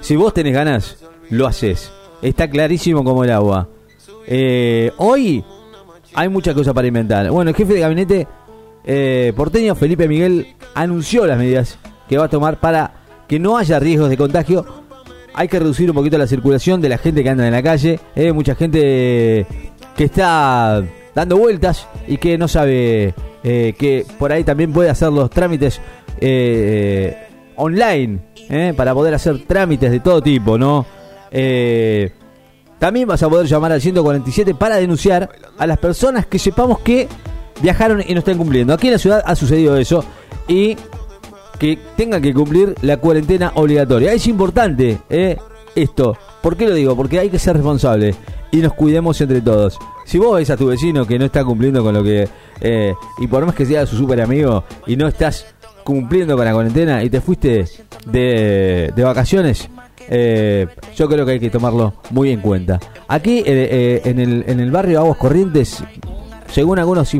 [0.00, 0.96] Si vos tenés ganas,
[1.30, 1.90] lo haces.
[2.22, 3.68] Está clarísimo como el agua.
[4.26, 5.44] Eh, hoy
[6.14, 7.30] hay muchas cosas para inventar.
[7.30, 8.28] Bueno, el jefe de gabinete
[8.84, 11.78] eh, porteño, Felipe Miguel, anunció las medidas
[12.08, 12.92] que va a tomar para
[13.28, 14.64] que no haya riesgos de contagio.
[15.34, 18.00] Hay que reducir un poquito la circulación de la gente que anda en la calle.
[18.16, 19.46] Eh, mucha gente
[19.96, 20.82] que está
[21.14, 23.14] dando vueltas y que no sabe
[23.44, 25.80] eh, que por ahí también puede hacer los trámites
[27.60, 30.86] online eh, para poder hacer trámites de todo tipo, ¿no?
[31.30, 32.10] Eh,
[32.78, 35.28] también vas a poder llamar al 147 para denunciar
[35.58, 37.08] a las personas que sepamos que
[37.60, 38.72] viajaron y no están cumpliendo.
[38.72, 40.04] Aquí en la ciudad ha sucedido eso
[40.48, 40.76] y
[41.58, 44.12] que tengan que cumplir la cuarentena obligatoria.
[44.14, 45.36] Es importante eh,
[45.74, 46.16] esto.
[46.42, 46.96] ¿Por qué lo digo?
[46.96, 48.14] Porque hay que ser responsable
[48.50, 49.78] y nos cuidemos entre todos.
[50.06, 52.26] Si vos ves a tu vecino que no está cumpliendo con lo que...
[53.20, 55.54] y por más que sea su super amigo y no estás
[55.90, 57.64] cumpliendo con la cuarentena y te fuiste
[58.06, 59.68] de, de vacaciones,
[60.08, 62.78] eh, yo creo que hay que tomarlo muy en cuenta.
[63.08, 65.82] Aquí eh, eh, en, el, en el barrio Aguas Corrientes,
[66.48, 67.12] según algunos,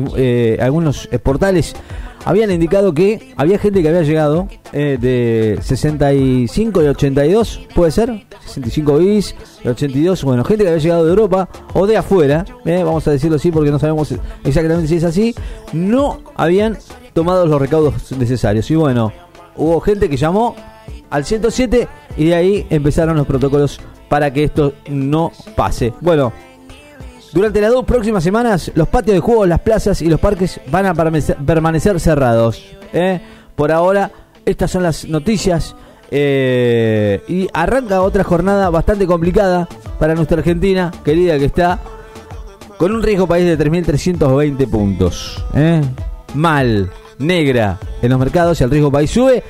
[0.61, 1.75] algunos portales,
[2.23, 8.97] habían indicado que había gente que había llegado de 65 y 82, puede ser, 65
[8.99, 13.11] bis, y 82, bueno, gente que había llegado de Europa o de afuera, vamos a
[13.11, 14.13] decirlo así porque no sabemos
[14.45, 15.35] exactamente si es así,
[15.73, 16.77] no habían
[17.13, 18.69] tomado los recaudos necesarios.
[18.71, 19.11] Y bueno,
[19.55, 20.55] hubo gente que llamó
[21.09, 21.87] al 107
[22.17, 25.93] y de ahí empezaron los protocolos para que esto no pase.
[26.01, 26.33] Bueno,
[27.33, 30.85] durante las dos próximas semanas, los patios de juegos, las plazas y los parques van
[30.85, 32.63] a permanecer cerrados.
[32.91, 33.21] ¿eh?
[33.55, 34.11] Por ahora,
[34.45, 35.75] estas son las noticias.
[36.13, 41.79] eh, y arranca otra jornada bastante complicada para nuestra Argentina, querida que está,
[42.77, 45.45] con un riesgo país de 3.320 puntos.
[45.53, 45.81] ¿eh?
[46.33, 49.43] Mal, negra en los mercados, el riesgo país sube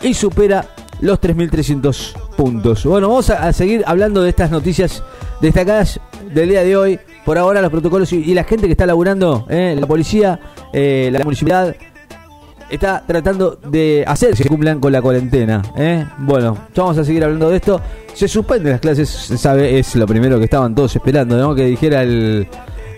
[0.00, 0.66] y supera
[1.00, 2.84] los 3.300 puntos.
[2.84, 5.02] Bueno, vamos a, seguir hablando de estas noticias
[5.40, 6.00] destacadas
[6.32, 6.98] del día de hoy.
[7.24, 9.76] Por ahora los protocolos y, y la gente que está laburando, ¿eh?
[9.78, 10.38] la policía,
[10.72, 11.74] eh, la municipalidad,
[12.70, 15.62] está tratando de hacer que se cumplan con la cuarentena.
[15.76, 16.06] ¿eh?
[16.18, 17.80] Bueno, vamos a seguir hablando de esto.
[18.14, 21.54] Se suspenden las clases, se sabe, es lo primero que estaban todos esperando.
[21.54, 22.46] Que dijera el,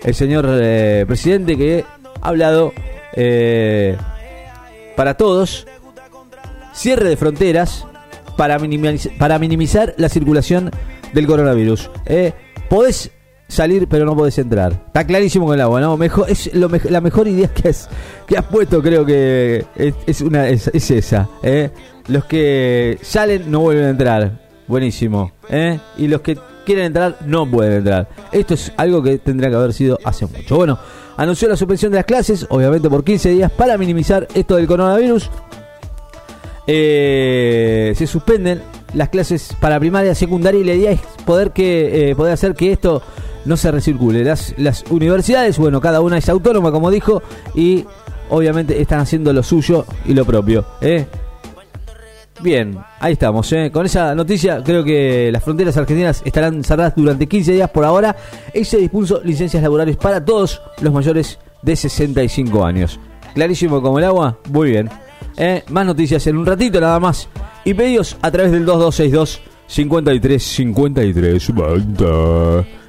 [0.03, 0.45] el señor
[1.07, 1.83] presidente que
[2.21, 2.71] ha hablado
[3.13, 3.97] eh,
[4.95, 5.65] para todos.
[6.73, 7.85] Cierre de fronteras
[8.37, 10.71] para, minimiz- para minimizar la circulación
[11.13, 11.89] del coronavirus.
[12.05, 12.33] ¿eh?
[12.69, 13.11] podés
[13.47, 14.73] salir, pero no podés entrar.
[14.87, 15.97] Está clarísimo con el agua, ¿no?
[15.97, 17.89] Mejor, es lo mej- la mejor idea que has,
[18.27, 19.65] que has puesto, creo que
[20.05, 21.27] es, una, es, es esa.
[21.41, 21.71] ¿eh?
[22.07, 24.39] Los que salen no vuelven a entrar.
[24.67, 25.31] Buenísimo.
[25.97, 28.07] Y los que quieren entrar no pueden entrar.
[28.31, 30.55] Esto es algo que tendría que haber sido hace mucho.
[30.57, 30.77] Bueno,
[31.19, 35.29] anunció la suspensión de las clases, obviamente por 15 días, para minimizar esto del coronavirus.
[36.65, 38.61] Eh, se suspenden
[38.93, 42.71] las clases para primaria, secundaria y la idea es poder que eh, poder hacer que
[42.71, 43.01] esto
[43.43, 44.23] no se recircule.
[44.23, 47.21] Las, las universidades, bueno, cada una es autónoma, como dijo,
[47.53, 47.85] y
[48.29, 50.63] obviamente están haciendo lo suyo y lo propio.
[50.79, 51.05] ¿eh?
[52.41, 53.51] Bien, ahí estamos.
[53.51, 53.69] ¿eh?
[53.71, 58.15] Con esa noticia, creo que las fronteras argentinas estarán cerradas durante 15 días por ahora
[58.53, 62.99] y se dispuso licencias laborales para todos los mayores de 65 años.
[63.33, 64.89] Clarísimo como el agua, muy bien.
[65.37, 65.63] ¿eh?
[65.69, 67.27] Más noticias en un ratito nada más.
[67.65, 72.05] Y pedidos a través del 2262 53 53 20.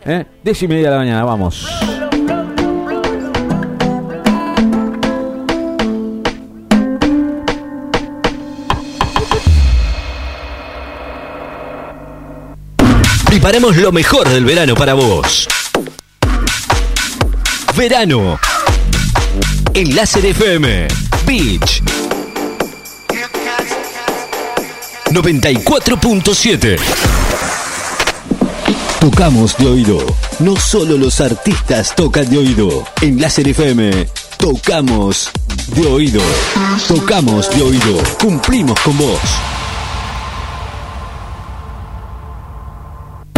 [0.06, 0.26] ¿eh?
[0.42, 2.09] 10 y media de la mañana, vamos.
[13.40, 15.48] Preparamos lo mejor del verano para vos.
[17.74, 18.38] Verano.
[19.72, 20.86] En Láser FM.
[21.24, 21.82] Beach.
[25.10, 26.78] 94.7.
[29.00, 30.04] Tocamos de oído.
[30.40, 32.84] No solo los artistas tocan de oído.
[33.00, 34.06] En Láser FM.
[34.36, 35.30] Tocamos
[35.68, 36.20] de oído.
[36.86, 38.02] Tocamos de oído.
[38.18, 39.18] Cumplimos con vos.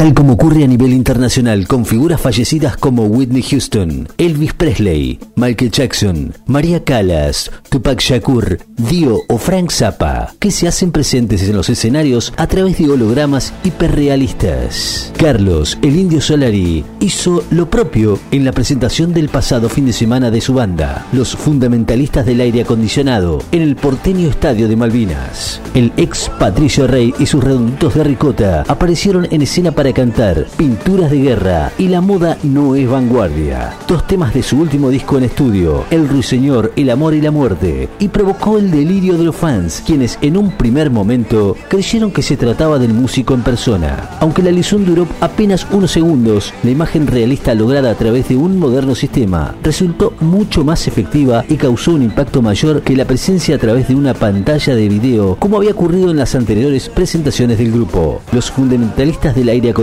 [0.03, 5.71] Tal como ocurre a nivel internacional con figuras fallecidas como Whitney Houston, Elvis Presley, Michael
[5.71, 11.71] Jackson, María Callas, Tupac Shakur, Dio o Frank Zappa, que se hacen presentes en los
[11.71, 15.13] escenarios a través de hologramas hiperrealistas.
[15.17, 20.33] Carlos, el Indio Solari, hizo lo propio en la presentación del pasado fin de semana
[20.33, 25.61] de su banda, Los Fundamentalistas del Aire Acondicionado, en el porteño Estadio de Malvinas.
[25.75, 31.11] El ex Patricio Rey y sus redonditos de ricota aparecieron en escena para cantar, pinturas
[31.11, 33.75] de guerra y la moda no es vanguardia.
[33.87, 37.89] Dos temas de su último disco en estudio, El Ruiseñor, El Amor y la Muerte,
[37.99, 42.37] y provocó el delirio de los fans, quienes en un primer momento creyeron que se
[42.37, 44.11] trataba del músico en persona.
[44.21, 48.59] Aunque la lesión duró apenas unos segundos, la imagen realista lograda a través de un
[48.59, 53.59] moderno sistema resultó mucho más efectiva y causó un impacto mayor que la presencia a
[53.59, 58.23] través de una pantalla de video, como había ocurrido en las anteriores presentaciones del grupo.
[58.33, 59.82] Los fundamentalistas del aire acondicionado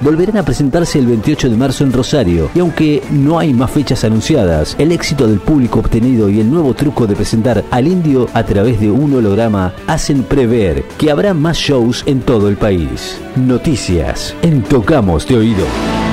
[0.00, 4.04] volverán a presentarse el 28 de marzo en Rosario, y aunque no hay más fechas
[4.04, 8.44] anunciadas, el éxito del público obtenido y el nuevo truco de presentar al indio a
[8.44, 13.18] través de un holograma hacen prever que habrá más shows en todo el país.
[13.36, 16.11] Noticias en Tocamos de Oído.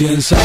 [0.00, 0.37] Yo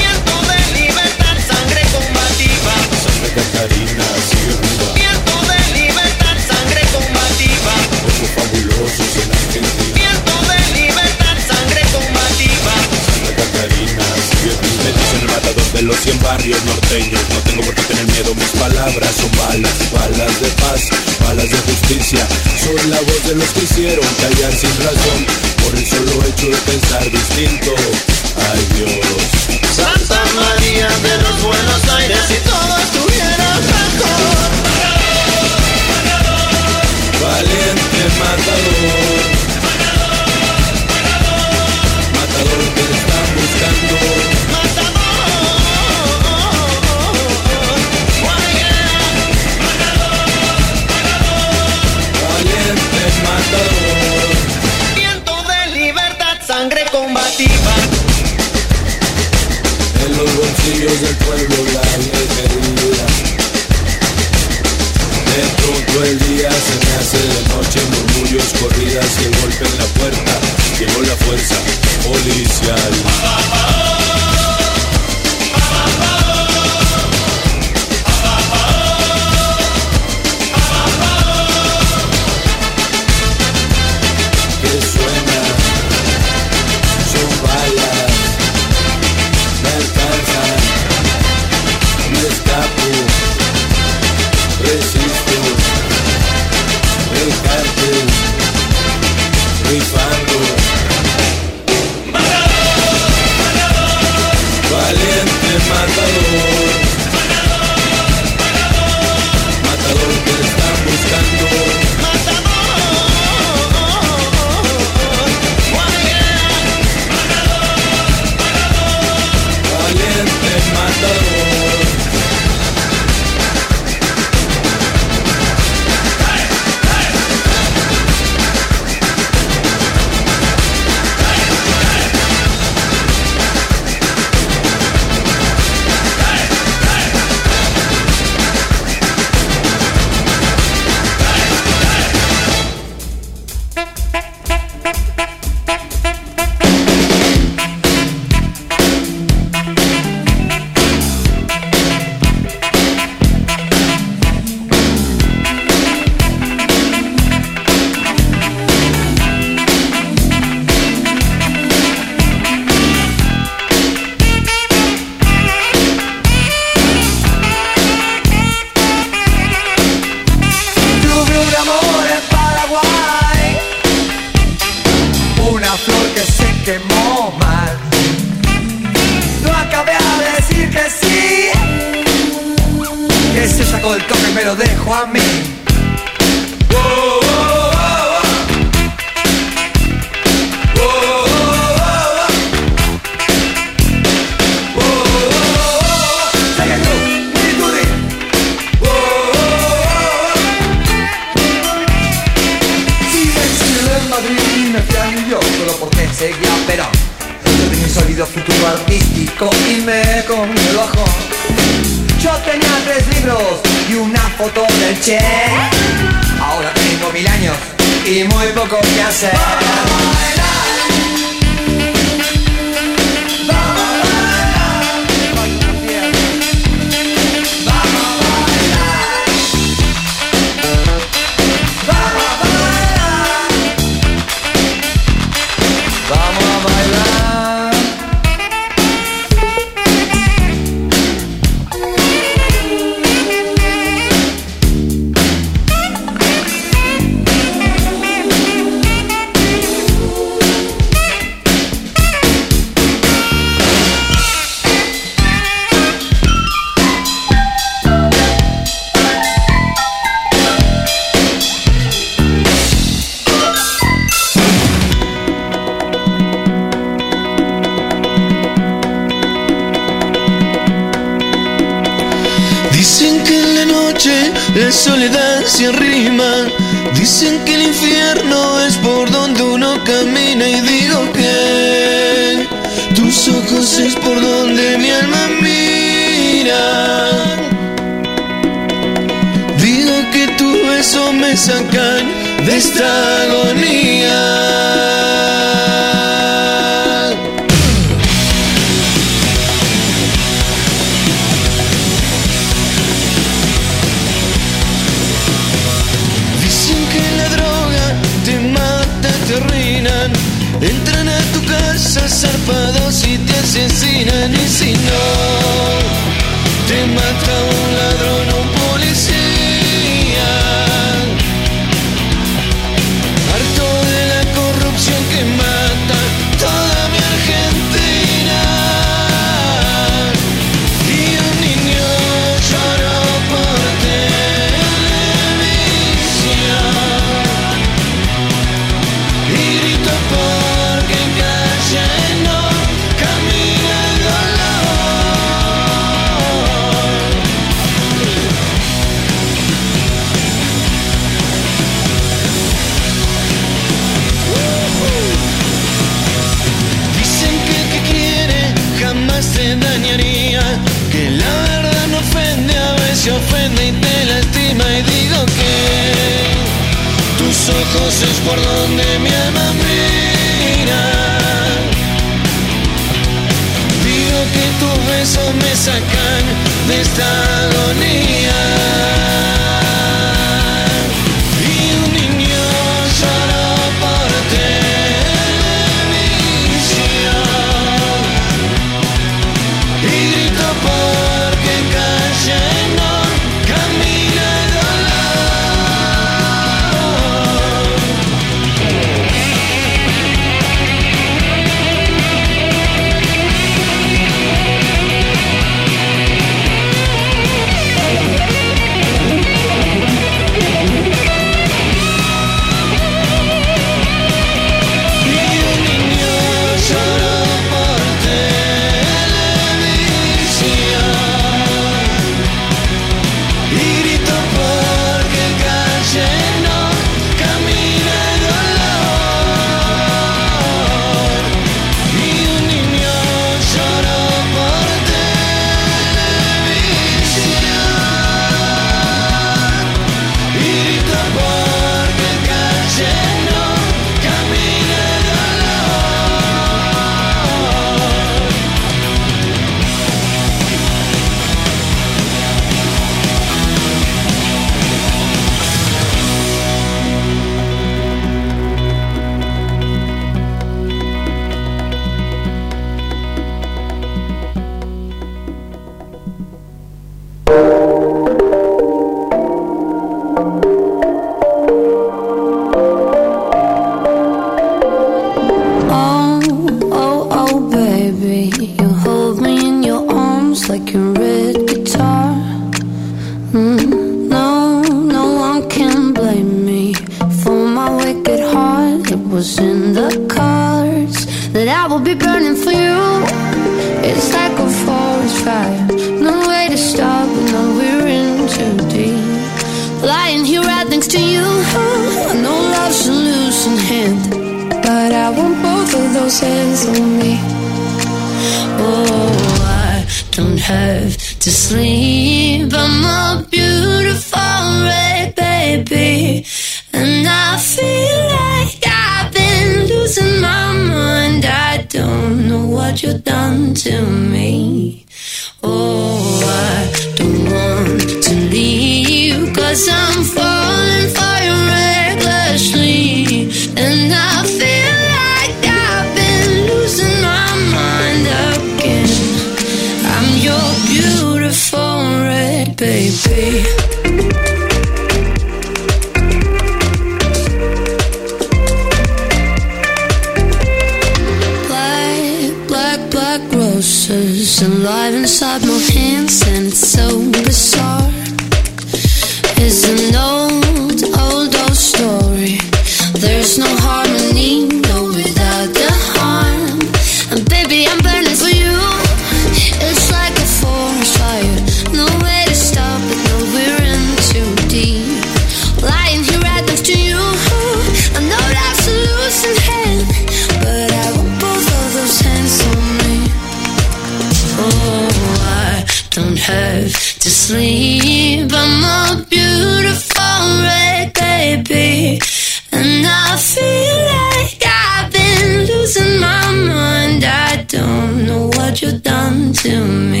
[599.33, 600.00] to me.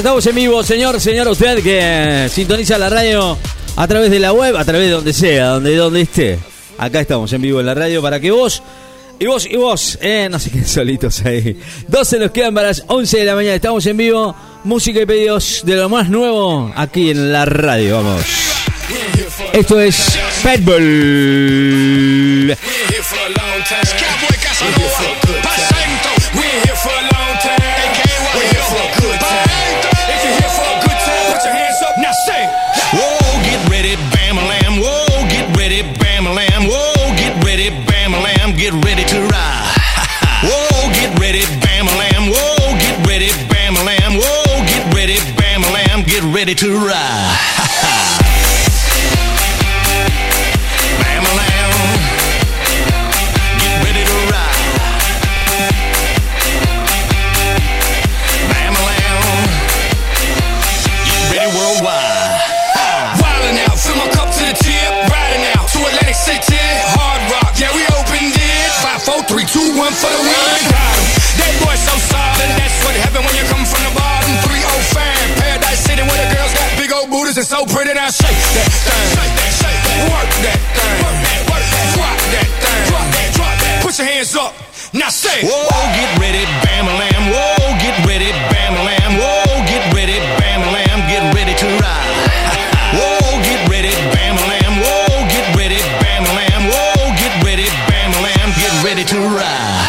[0.00, 3.36] estamos en vivo, señor, señor, usted que sintoniza la radio
[3.76, 6.38] a través de la web, a través de donde sea, donde, donde esté.
[6.78, 8.62] Acá estamos en vivo en la radio para que vos
[9.18, 11.54] y vos y vos, eh, no se queden solitos ahí.
[11.86, 14.34] 12 nos quedan para las 11 de la mañana, estamos en vivo.
[14.64, 18.22] Música y pedidos de lo más nuevo aquí en la radio, vamos.
[19.52, 22.56] Esto es Petbull.
[46.50, 47.29] ready to ride.
[85.30, 87.24] Say, Whoa, get ready, bam lamb.
[87.30, 89.14] Whoa, get ready, bam lamb.
[89.18, 91.00] Whoa, get ready, bam lamb.
[91.06, 92.10] Get ready to ride.
[92.98, 94.74] Whoa, get ready, bam lamb.
[94.82, 96.64] Whoa, get ready, bam lamb.
[96.70, 98.50] Whoa, get ready, bam lamb.
[98.58, 99.79] Get ready to ride.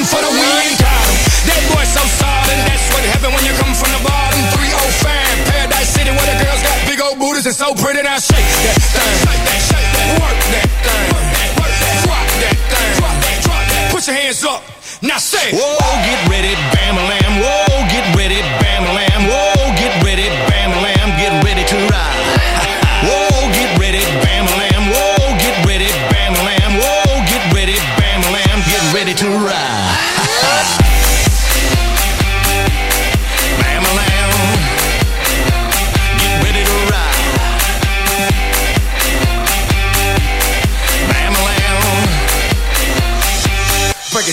[0.00, 0.72] One for the win.
[0.80, 2.58] That boy so solid.
[2.64, 4.40] That's what happened when you come from the bottom.
[4.56, 8.00] 305, Paradise City, where the girls got big old booties and so pretty.
[8.00, 12.56] Now shake that thing, shake that, shake that, work that thing, work that, drop that
[12.72, 13.92] thing, drop that, drop that.
[13.92, 14.60] Put your hands up.
[15.00, 16.20] Now say, Whoa, get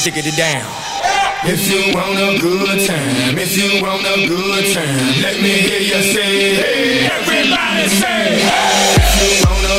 [0.08, 0.64] It, it down.
[1.44, 5.82] If you want a good time, if you want a good time, let me hear
[5.82, 8.96] you say, hey, everybody say, hey.
[9.04, 9.77] If you want a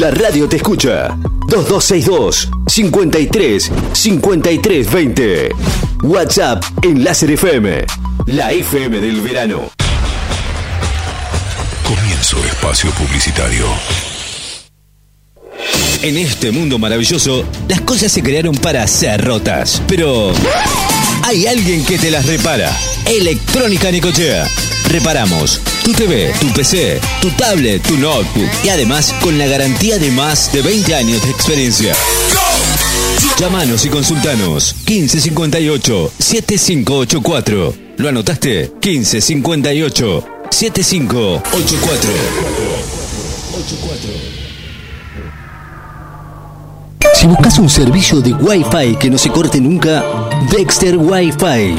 [0.00, 1.14] La radio te escucha.
[1.46, 5.48] 2262 53 53 20.
[6.04, 7.84] WhatsApp en Láser FM.
[8.24, 9.70] La FM del verano.
[11.84, 13.66] Comienzo espacio publicitario.
[16.00, 19.82] En este mundo maravilloso, las cosas se crearon para ser rotas.
[19.86, 20.32] Pero
[21.24, 22.74] hay alguien que te las repara.
[23.04, 24.48] Electrónica Nicochea.
[24.88, 25.60] Reparamos
[25.90, 30.52] tu TV, tu PC, tu tablet, tu notebook y además con la garantía de más
[30.52, 31.96] de 20 años de experiencia.
[33.38, 37.74] Llámanos y consultanos 1558 7584.
[37.96, 38.70] ¿Lo anotaste?
[38.80, 42.10] 1558 7584.
[47.14, 50.04] Si buscas un servicio de Wi-Fi que no se corte nunca,
[50.50, 51.74] Dexter Wi-Fi.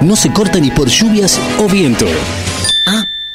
[0.00, 2.06] No se corta ni por lluvias o viento.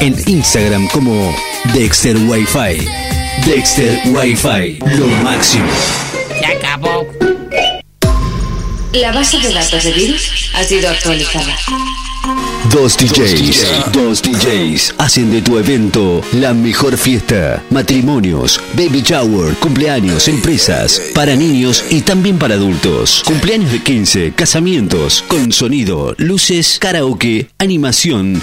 [0.00, 1.34] en Instagram como
[1.74, 2.86] Dexter Wi-Fi.
[3.46, 5.68] Dexter Wi-Fi, lo máximo.
[6.38, 7.06] Se acabó.
[8.92, 11.56] La base de datos de virus ha sido actualizada.
[12.70, 17.62] Dos DJs, dos DJs hacen de tu evento la mejor fiesta.
[17.70, 23.22] Matrimonios, baby shower, cumpleaños, empresas, para niños y también para adultos.
[23.24, 28.42] Cumpleaños de 15, casamientos, con sonido, luces, karaoke, animación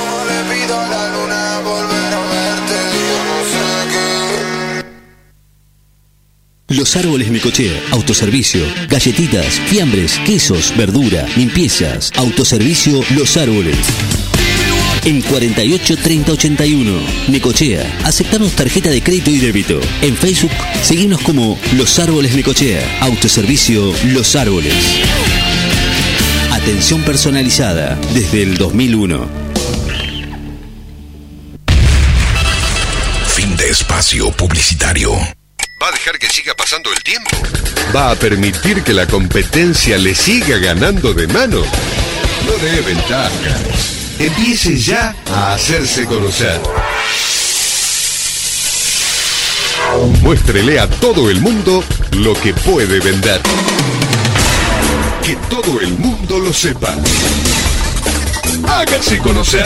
[6.71, 13.75] Los árboles Necochea, autoservicio, galletitas, fiambres, quesos, verdura, limpiezas, autoservicio Los Árboles.
[15.03, 17.01] en 48 30 81.
[17.27, 19.81] Necochea, aceptamos tarjeta de crédito y débito.
[20.01, 22.99] En Facebook, seguimos como Los Árboles Necochea.
[23.01, 24.73] Autoservicio Los Árboles.
[26.51, 29.27] Atención personalizada desde el 2001.
[33.27, 35.11] Fin de espacio publicitario.
[35.81, 37.31] ¿Va a dejar que siga pasando el tiempo?
[37.95, 41.63] ¿Va a permitir que la competencia le siga ganando de mano?
[42.45, 43.57] No dé ventaja.
[44.19, 46.61] Empiece ya a hacerse conocer.
[50.21, 53.41] Muéstrele a todo el mundo lo que puede vender.
[55.25, 56.95] Que todo el mundo lo sepa.
[58.67, 59.65] Hágase conocer.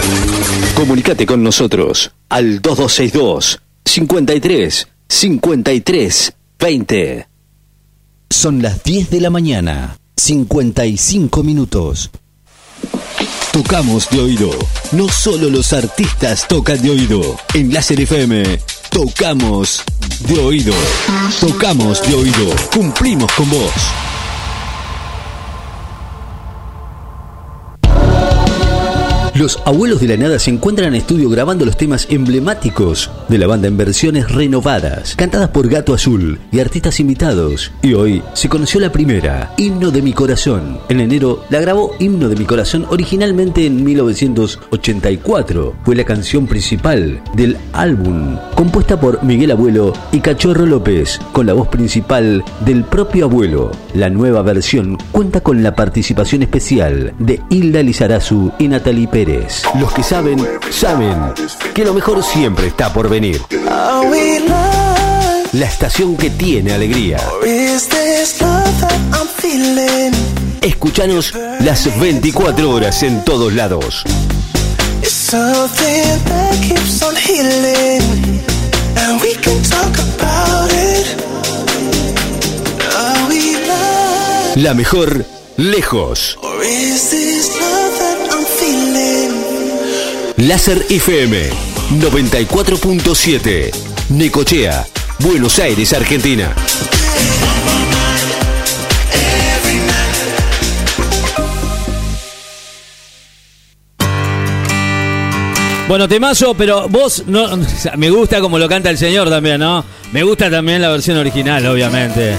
[0.76, 7.28] Comunicate con nosotros al 2262 53 53 20.
[8.30, 12.12] Son las 10 de la mañana, 55 minutos.
[13.54, 14.50] Tocamos de oído.
[14.92, 17.38] No solo los artistas tocan de oído.
[17.54, 19.84] En Láser FM, tocamos
[20.28, 20.74] de oído.
[21.40, 22.54] Tocamos de oído.
[22.74, 23.72] Cumplimos con vos.
[29.36, 33.48] Los Abuelos de la Nada se encuentran en estudio grabando los temas emblemáticos de la
[33.48, 37.74] banda en versiones renovadas, cantadas por Gato Azul y artistas invitados.
[37.82, 40.80] Y hoy se conoció la primera, Himno de mi Corazón.
[40.88, 45.76] En enero la grabó Himno de mi Corazón originalmente en 1984.
[45.84, 51.52] Fue la canción principal del álbum, compuesta por Miguel Abuelo y Cachorro López, con la
[51.52, 53.72] voz principal del propio abuelo.
[53.94, 59.25] La nueva versión cuenta con la participación especial de Hilda Lizarazu y Natalie Pérez.
[59.80, 60.38] Los que saben,
[60.70, 61.34] saben
[61.74, 63.42] que lo mejor siempre está por venir.
[65.54, 67.18] La estación que tiene alegría.
[70.62, 74.04] Escuchanos las 24 horas en todos lados.
[84.56, 85.26] La mejor
[85.58, 86.38] lejos.
[90.38, 91.50] Láser FM
[92.00, 93.72] 94.7
[94.10, 94.86] Necochea,
[95.20, 96.54] Buenos Aires, Argentina.
[105.88, 107.48] Bueno, temazo, pero vos no.
[107.98, 109.86] Me gusta como lo canta el señor también, ¿no?
[110.12, 112.36] Me gusta también la versión original, obviamente.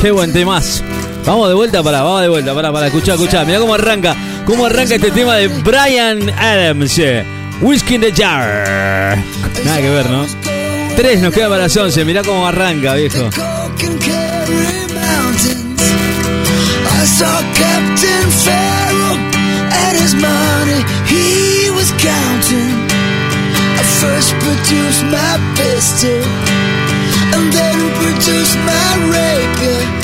[0.00, 0.84] Qué buen temazo.
[1.26, 3.46] Vamos de vuelta para, vamos de vuelta para, para escuchar, escuchar.
[3.46, 4.14] Mira cómo arranca,
[4.46, 6.98] cómo arranca este tema de Brian Adams.
[6.98, 7.24] eh.
[7.60, 9.16] Whiskey in the Jar.
[9.64, 10.26] Nada que ver, ¿no?
[10.96, 12.04] Tres nos queda para las once.
[12.04, 13.30] Mirá cómo arranca, viejo.
[16.86, 19.16] I saw Captain Farrell
[19.72, 22.74] and his money he was counting.
[23.78, 26.22] I first produced my pistol
[27.34, 30.03] and then produced my rapier.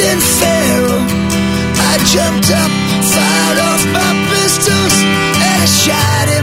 [0.00, 1.04] Captain Farrell,
[1.76, 2.72] I jumped up,
[3.04, 4.96] fired off my pistols,
[5.44, 6.39] and I shot him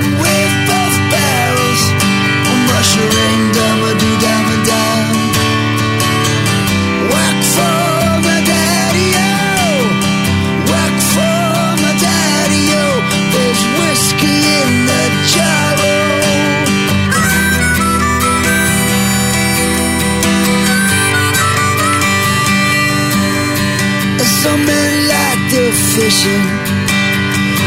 [25.98, 26.46] fishing.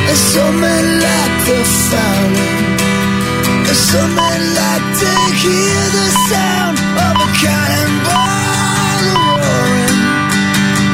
[0.08, 2.62] And some men like the fowling.
[3.68, 5.12] And some men like to
[5.42, 9.98] hear the sound of a cannonball roaring.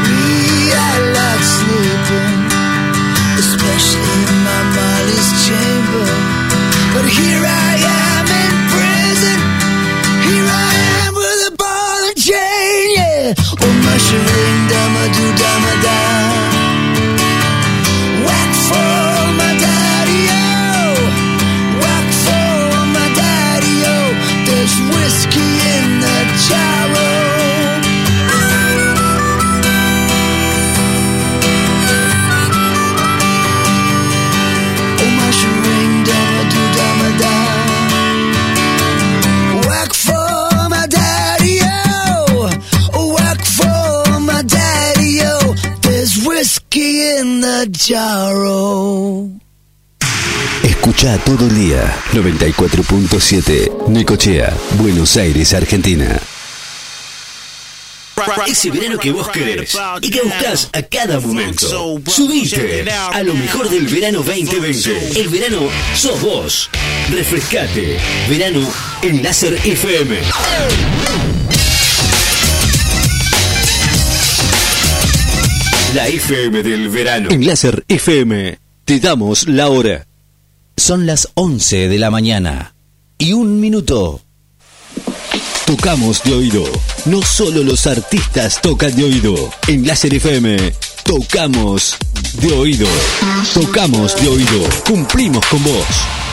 [0.08, 2.36] Me, I like sleeping,
[3.44, 6.08] especially in my Molly's chamber.
[6.94, 7.72] But here I
[8.08, 9.38] am in prison.
[10.24, 10.72] Here I
[11.04, 13.60] am with a ball and chain, yeah.
[13.60, 16.45] Oh, mushroom, dama do dama da.
[47.86, 49.28] Jarro.
[50.62, 56.20] Escucha todo el día 94.7 Necochea, Buenos Aires, Argentina.
[58.46, 62.00] Ese verano que vos querés y que buscas a cada momento.
[62.06, 65.20] Subite a lo mejor del verano 2020.
[65.20, 66.70] El verano sos vos.
[67.10, 67.98] Refrescate.
[68.28, 68.66] Verano
[69.02, 70.16] en Láser FM.
[75.94, 77.30] La FM del verano.
[77.30, 80.06] En Láser FM te damos la hora.
[80.76, 82.74] Son las 11 de la mañana
[83.18, 84.20] y un minuto.
[85.64, 86.64] Tocamos de oído.
[87.06, 89.50] No solo los artistas tocan de oído.
[89.68, 90.56] En Láser FM
[91.04, 91.96] tocamos
[92.40, 92.88] de oído.
[93.54, 94.68] Tocamos de oído.
[94.86, 96.25] Cumplimos con vos.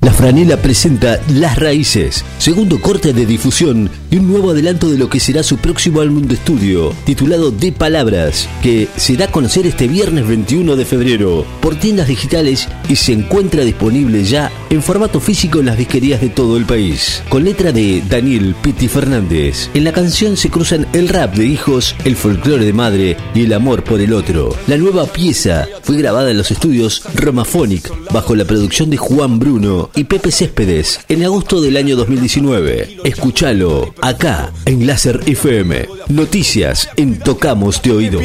[0.00, 5.10] La Franela presenta Las Raíces, segundo corte de difusión y un nuevo adelanto de lo
[5.10, 9.66] que será su próximo álbum de estudio, titulado De Palabras, que se da a conocer
[9.66, 15.18] este viernes 21 de febrero por tiendas digitales y se encuentra disponible ya en formato
[15.18, 17.20] físico en las disquerías de todo el país.
[17.28, 21.96] Con letra de Daniel Pitti Fernández, en la canción se cruzan el rap de hijos,
[22.04, 24.54] el folclore de madre y el amor por el otro.
[24.68, 29.87] La nueva pieza fue grabada en los estudios Romaphonic bajo la producción de Juan Bruno
[29.94, 32.98] y Pepe Céspedes en agosto del año 2019.
[33.04, 35.88] Escúchalo acá en Láser FM.
[36.08, 38.20] Noticias en Tocamos de Oído.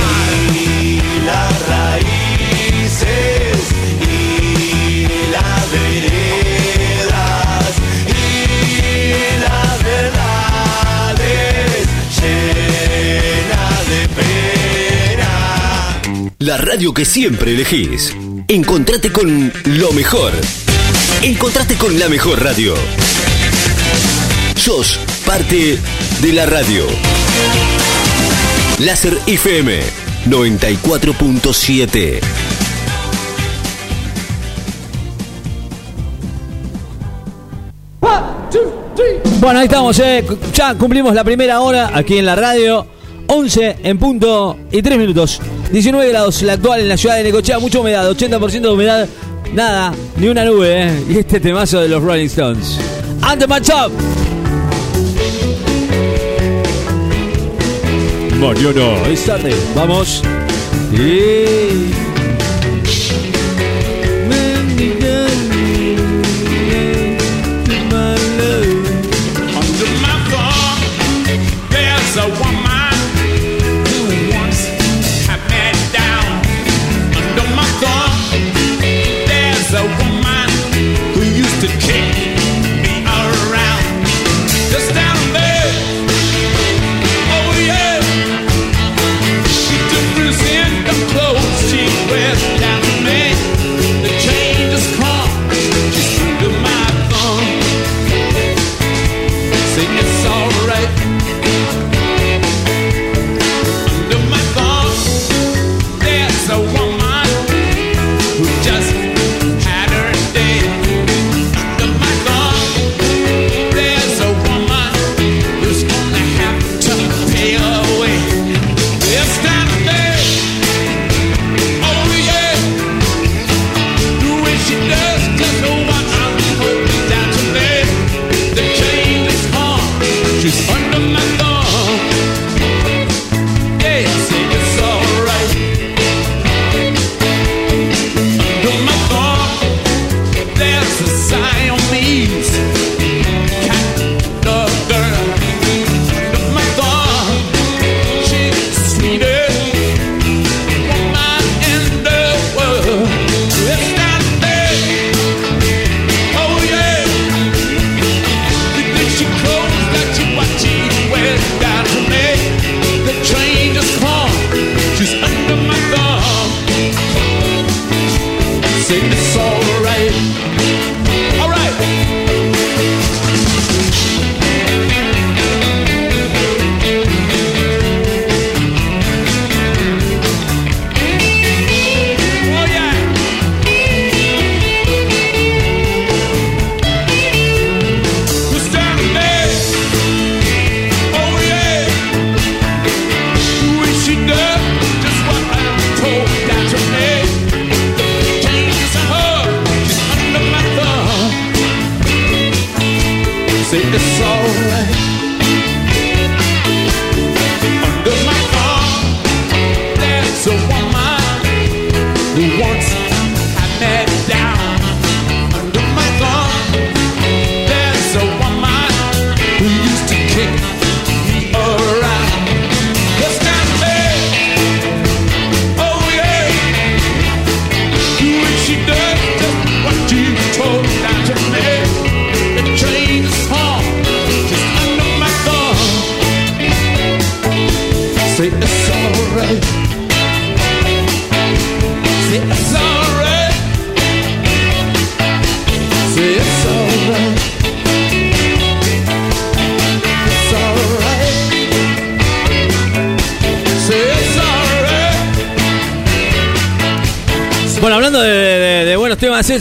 [16.43, 18.13] La radio que siempre elegís.
[18.49, 20.33] Encontrate con lo mejor.
[21.21, 22.73] Encontrate con la mejor radio.
[24.55, 25.77] Sos parte
[26.21, 26.85] de la radio.
[28.79, 29.81] Láser FM
[30.27, 32.19] 94.7.
[39.39, 40.25] Bueno, ahí estamos, eh.
[40.53, 42.87] ya cumplimos la primera hora aquí en la radio.
[43.27, 45.41] 11 en punto y 3 minutos.
[45.71, 49.07] 19 grados la actual en la ciudad de Necochea, mucha humedad, 80% de humedad.
[49.53, 51.03] Nada, ni una nube, ¿eh?
[51.07, 52.79] Y este temazo de los Rolling Stones.
[53.21, 53.91] And the match up.
[58.39, 59.53] Mariano, es tarde.
[59.75, 60.23] Vamos.
[60.91, 62.12] Y...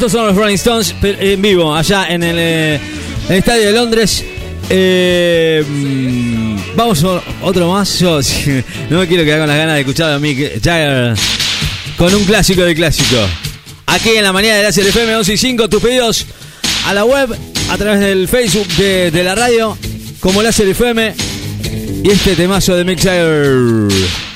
[0.03, 2.80] Estos son los Rolling Stones eh, en vivo, allá en el, eh,
[3.28, 4.24] Estadio de Londres.
[4.68, 8.03] Eh, mm, vamos a otro más.
[8.90, 11.14] No me quiero quedar con las ganas de escuchar a Mick Jagger
[11.96, 13.16] con un clásico de clásico.
[13.86, 16.26] Aquí en la mañana de la FM 11 y 5, tus pedidos
[16.84, 17.32] a la web,
[17.70, 19.78] a través del Facebook de, la radio,
[20.18, 21.14] como la FM
[22.03, 24.31] y este temazo de Mick Jagger.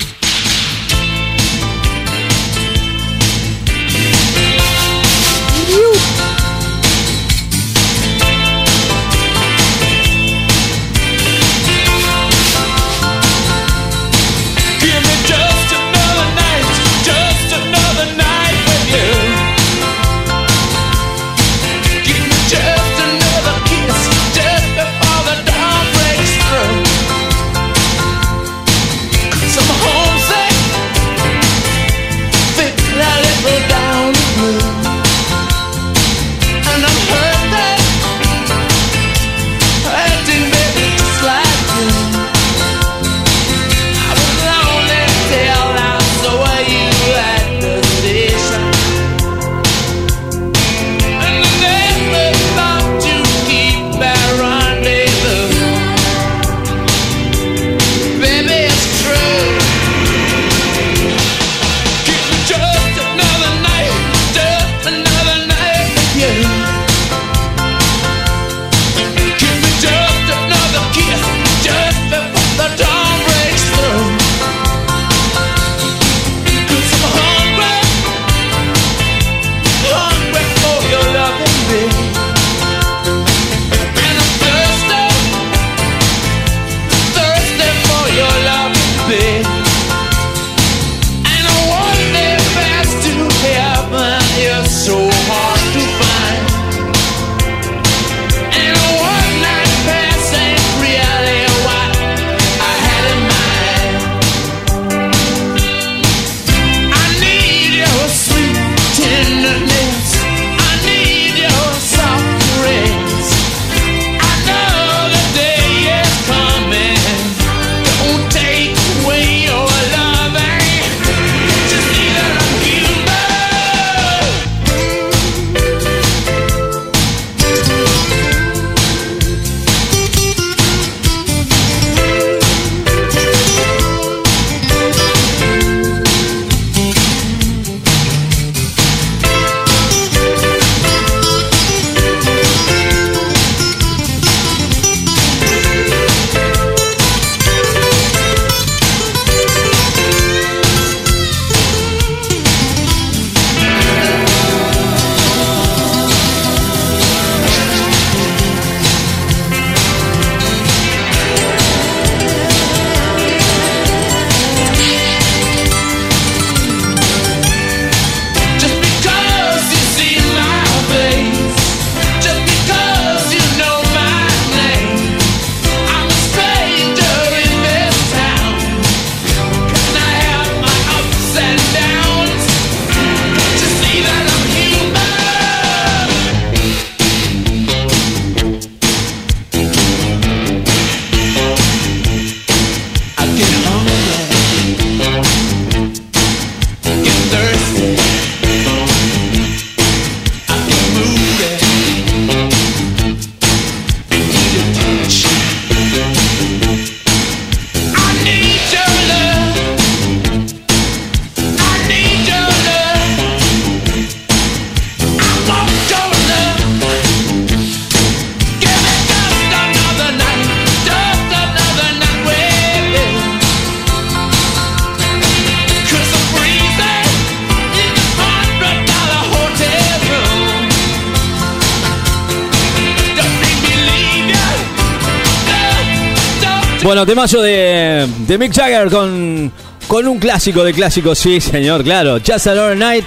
[236.96, 239.52] Bueno, temazo de, de Mick Jagger con,
[239.86, 242.18] con un clásico de clásicos, sí, señor, claro.
[242.26, 243.04] Just Another Night.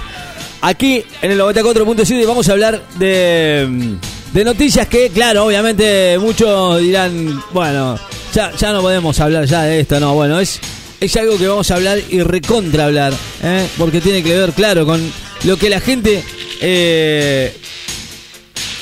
[0.60, 3.96] Aquí en el 94.7 vamos a hablar de,
[4.32, 7.98] de noticias que, claro, obviamente muchos dirán, bueno,
[8.32, 10.60] ya, ya no podemos hablar ya de esto, no, bueno, es,
[11.00, 13.12] es algo que vamos a hablar y recontra hablar,
[13.42, 13.66] ¿eh?
[13.76, 15.02] porque tiene que ver, claro, con
[15.42, 16.22] lo que la gente
[16.60, 17.56] eh,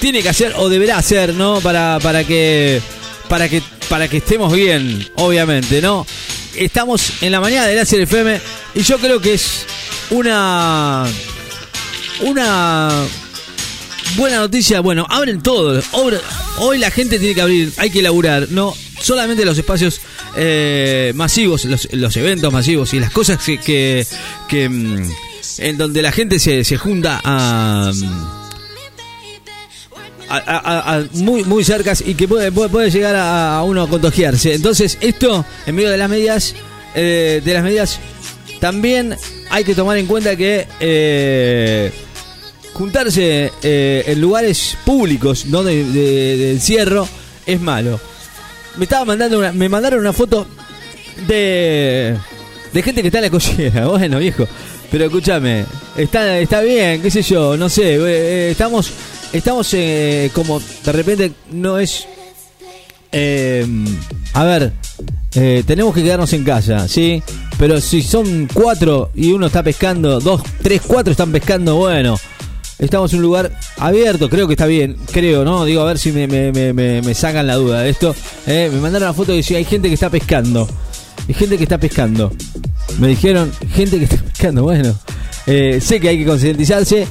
[0.01, 1.63] tiene que hacer o deberá hacer, ¿no?
[1.63, 2.83] Para, para que
[3.29, 6.07] para que para que estemos bien, obviamente, ¿no?
[6.57, 8.41] Estamos en la mañana del Láser FM
[8.75, 9.65] y yo creo que es
[10.11, 11.07] una
[12.21, 12.91] una
[14.17, 14.81] buena noticia.
[14.81, 15.81] Bueno, abren todo.
[15.93, 16.21] Obra-
[16.61, 20.01] Hoy la gente tiene que abrir, hay que laburar, no solamente los espacios
[20.37, 24.05] eh, masivos, los, eventos masivos y las cosas que, que,
[24.49, 25.11] que, mm,
[25.59, 27.93] en donde la gente se, se junta a,
[30.29, 34.55] a, muy muy cercas y que puede, puede, puede llegar a, uno a contagiarse.
[34.55, 36.55] Entonces, esto, en medio de las medidas,
[36.95, 37.99] eh, de las medidas,
[38.61, 39.17] también
[39.51, 41.93] hay que tomar en cuenta que eh,
[42.73, 46.57] juntarse eh, en lugares públicos, no de,
[47.47, 48.01] es malo.
[48.77, 50.47] Me estaba mandando una, me mandaron una foto
[51.27, 52.17] de
[52.73, 53.87] de gente que está en la cochera.
[53.89, 54.47] Bueno, viejo,
[54.91, 55.65] pero escúchame,
[55.97, 58.93] está está bien, qué sé yo, no sé, estamos
[59.33, 62.07] estamos eh, como de repente no es
[63.13, 63.67] eh,
[64.35, 64.73] a ver,
[65.35, 67.23] eh, tenemos que quedarnos en casa, ¿sí?
[67.59, 72.19] Pero si son cuatro y uno está pescando, dos, tres, cuatro están pescando, bueno,
[72.79, 75.65] estamos en un lugar abierto, creo que está bien, creo, ¿no?
[75.65, 76.73] Digo, a ver si me, me, me,
[77.03, 78.15] me- sacan la duda de esto.
[78.47, 80.69] Eh, me mandaron una foto y decía, hay gente que está pescando.
[81.27, 82.33] Hay gente que está pescando.
[82.99, 84.95] Me dijeron, gente que está pescando, bueno.
[85.47, 87.07] sé que hay que concientizarse.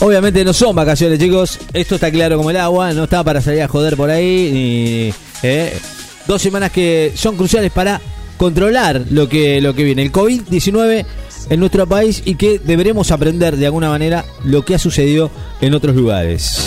[0.00, 1.58] Obviamente no son vacaciones, chicos.
[1.74, 2.92] Esto está claro como el agua.
[2.94, 4.50] No está para salir a joder por ahí.
[4.50, 5.78] Ni, eh,
[6.26, 8.00] dos semanas que son cruciales para
[8.38, 10.02] controlar lo que, lo que viene.
[10.02, 11.04] El COVID-19
[11.50, 15.30] en nuestro país y que deberemos aprender de alguna manera lo que ha sucedido
[15.60, 16.58] en otros lugares.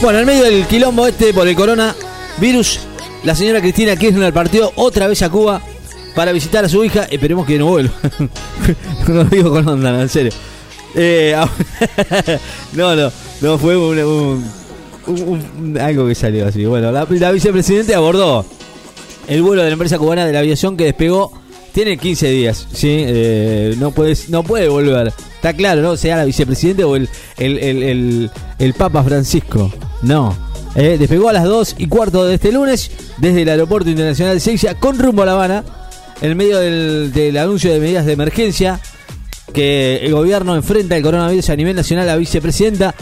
[0.00, 2.80] Bueno, en medio del quilombo este por el coronavirus,
[3.22, 5.62] la señora Cristina Kirchner partió otra vez a Cuba
[6.14, 7.04] para visitar a su hija.
[7.04, 7.92] Esperemos que no vuelva.
[9.08, 10.32] no lo digo con onda, en serio.
[10.94, 11.34] Eh,
[12.74, 13.10] no, no,
[13.40, 14.44] no fue un,
[15.80, 16.64] algo que salió así.
[16.64, 18.44] Bueno, la, la vicepresidenta abordó
[19.28, 21.32] el vuelo de la empresa cubana de la aviación que despegó.
[21.72, 22.88] Tiene 15 días, ¿sí?
[22.90, 25.10] Eh, no, puedes, no puede volver.
[25.36, 25.96] Está claro, ¿no?
[25.96, 27.08] Sea la vicepresidenta o el,
[27.38, 29.72] el, el, el- Papa Francisco.
[30.02, 30.36] No.
[30.74, 34.40] Eh, despegó a las 2 y cuarto de este lunes desde el Aeropuerto Internacional de
[34.40, 35.64] Seixas con rumbo a La Habana.
[36.22, 38.78] En medio del, anuncio de medidas de emergencia
[39.52, 42.94] que el gobierno enfrenta el coronavirus a nivel nacional, la vicepresidenta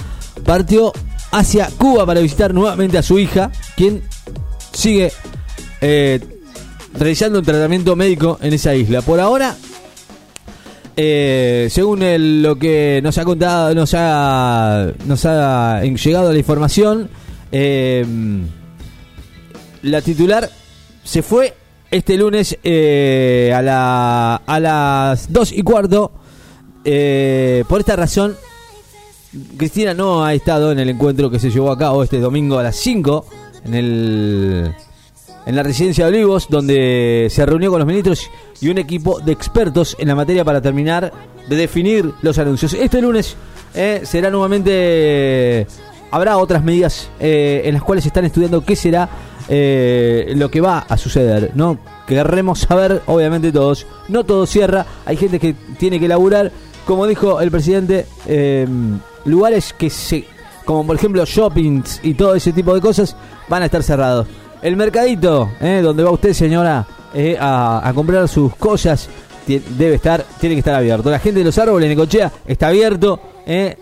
[0.43, 0.91] partió
[1.31, 4.03] hacia Cuba para visitar nuevamente a su hija, quien
[4.73, 5.13] sigue
[5.83, 6.19] eh,
[6.95, 9.03] realizando un tratamiento médico en esa isla.
[9.03, 9.55] Por ahora,
[10.97, 12.01] eh, según
[12.43, 17.11] lo que nos ha contado, nos ha, nos ha llegado la información,
[17.53, 18.03] eh,
[19.83, 20.49] la titular
[21.05, 21.60] se fue
[21.91, 26.13] este lunes eh, a, la, a las 2 y cuarto.
[26.85, 28.37] Eh, por esta razón,
[29.57, 32.63] Cristina no ha estado en el encuentro que se llevó a cabo este domingo a
[32.63, 33.27] las 5
[33.65, 34.75] en el
[35.47, 38.31] en la residencia de Olivos, donde se reunió con los ministros
[38.61, 41.13] y un equipo de expertos en la materia para terminar
[41.49, 42.75] de definir los anuncios.
[42.75, 43.37] Este lunes
[43.75, 45.67] eh, será nuevamente,
[46.11, 49.09] habrá otras medidas eh, en las cuales están estudiando qué será
[49.51, 51.51] eh, lo que va a suceder.
[51.55, 51.77] No
[52.07, 56.53] querremos saber, obviamente todos, no todo cierra, hay gente que tiene que laburar,
[56.87, 58.67] como dijo el presidente, eh,
[59.25, 60.25] lugares que se,
[60.65, 63.17] como por ejemplo shoppings y todo ese tipo de cosas,
[63.49, 64.27] van a estar cerrados.
[64.63, 69.09] El mercadito, eh, donde va usted, señora, eh, a, comprar sus cosas,
[69.47, 71.11] debe estar, tiene que estar abierto.
[71.11, 73.77] La gente de los árboles en Necochea está abierto, eh,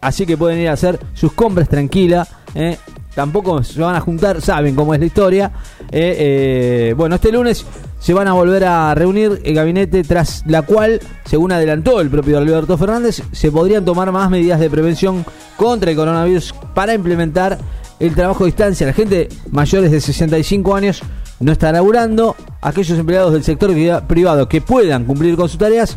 [0.00, 2.26] así que pueden ir a hacer sus compras tranquila.
[2.54, 2.76] eh.
[3.14, 5.52] Tampoco se van a juntar, saben cómo es la historia.
[5.90, 7.64] eh, eh, bueno, este lunes
[8.04, 12.38] se van a volver a reunir el gabinete, tras la cual, según adelantó el propio
[12.38, 15.24] Alberto Fernández, se podrían tomar más medidas de prevención
[15.56, 17.58] contra el coronavirus para implementar
[18.00, 18.86] el trabajo a distancia.
[18.86, 21.02] La gente mayores de 65 años
[21.40, 22.36] no está laburando.
[22.60, 23.70] Aquellos empleados del sector
[24.06, 25.96] privado que puedan cumplir con sus tareas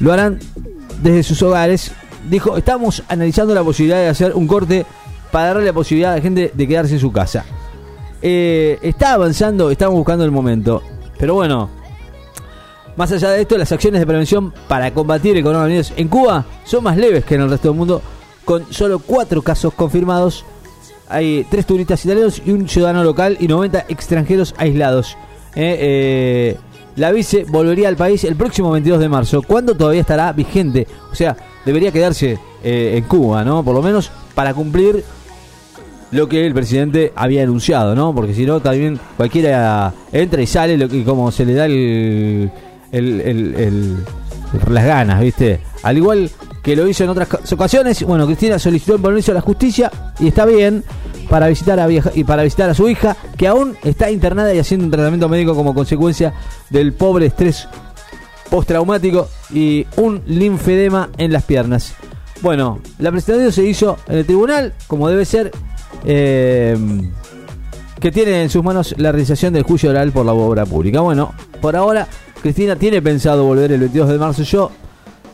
[0.00, 0.38] lo harán
[1.02, 1.92] desde sus hogares.
[2.28, 4.86] Dijo, estamos analizando la posibilidad de hacer un corte
[5.34, 7.44] para darle la posibilidad a la gente de quedarse en su casa.
[8.22, 10.80] Eh, está avanzando, estamos buscando el momento.
[11.18, 11.70] Pero bueno,
[12.94, 16.84] más allá de esto, las acciones de prevención para combatir el coronavirus en Cuba son
[16.84, 18.00] más leves que en el resto del mundo
[18.44, 20.44] con solo cuatro casos confirmados.
[21.08, 25.16] Hay tres turistas italianos y un ciudadano local y 90 extranjeros aislados.
[25.56, 26.58] Eh, eh,
[26.94, 30.86] la vice volvería al país el próximo 22 de marzo, cuando todavía estará vigente.
[31.10, 33.64] O sea, debería quedarse en Cuba, ¿no?
[33.64, 35.04] Por lo menos para cumplir
[36.14, 38.14] lo que el presidente había anunciado, ¿no?
[38.14, 42.50] Porque si no, también cualquiera entra y sale lo que como se le da el,
[42.92, 43.96] el-
[44.68, 45.60] las ganas, ¿viste?
[45.82, 46.30] Al igual
[46.62, 49.90] que lo hizo en otras ca- ocasiones, bueno, Cristina solicitó el permiso a la justicia
[50.20, 50.84] y está bien
[51.28, 54.58] para visitar a vieja, y para visitar a su hija, que aún está internada y
[54.60, 56.32] haciendo un tratamiento médico como consecuencia
[56.70, 57.66] del pobre estrés
[58.50, 61.94] postraumático y un linfedema en las piernas.
[62.42, 65.50] Bueno, la presentación se hizo en el tribunal, como debe ser,
[66.04, 66.76] eh,
[68.00, 71.00] que tiene en sus manos la realización del juicio oral por la obra pública.
[71.00, 72.06] Bueno, por ahora
[72.42, 74.42] Cristina tiene pensado volver el 22 de marzo.
[74.42, 74.70] Yo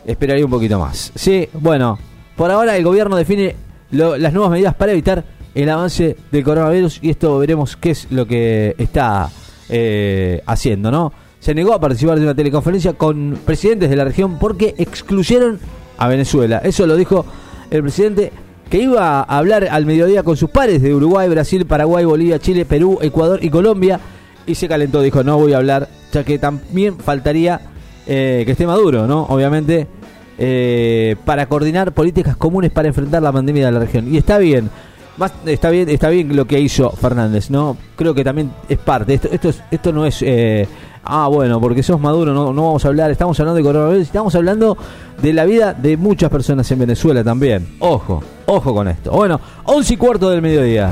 [0.05, 1.11] esperaría un poquito más.
[1.15, 1.99] Sí, bueno,
[2.35, 3.55] por ahora el gobierno define
[3.91, 8.25] las nuevas medidas para evitar el avance del coronavirus y esto veremos qué es lo
[8.25, 9.29] que está
[9.67, 11.11] eh, haciendo, ¿no?
[11.39, 15.59] Se negó a participar de una teleconferencia con presidentes de la región porque excluyeron
[15.97, 16.59] a Venezuela.
[16.63, 17.25] Eso lo dijo
[17.69, 18.31] el presidente
[18.71, 22.65] que iba a hablar al mediodía con sus pares de Uruguay, Brasil, Paraguay, Bolivia, Chile,
[22.65, 23.99] Perú, Ecuador y Colombia
[24.47, 27.61] y se calentó, dijo no voy a hablar, ya que también faltaría
[28.07, 29.23] eh, que esté Maduro, ¿no?
[29.25, 29.87] Obviamente
[30.39, 34.11] eh, para coordinar políticas comunes para enfrentar la pandemia de la región.
[34.11, 34.69] Y está bien,
[35.17, 37.77] más, está bien, está bien lo que hizo Fernández, ¿no?
[37.95, 39.13] Creo que también es parte.
[39.13, 40.67] Esto, esto, es- esto no es eh,
[41.03, 44.35] ah bueno, porque sos Maduro, no, no vamos a hablar, estamos hablando de coronavirus, estamos
[44.35, 44.77] hablando
[45.21, 47.75] de la vida de muchas personas en Venezuela también.
[47.79, 49.11] Ojo, ojo con esto.
[49.11, 50.91] Bueno, 11 y cuarto del mediodía.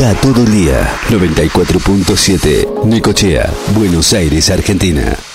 [0.00, 5.29] Escucha todo el día 94.7 Necochea, Buenos Aires, Argentina.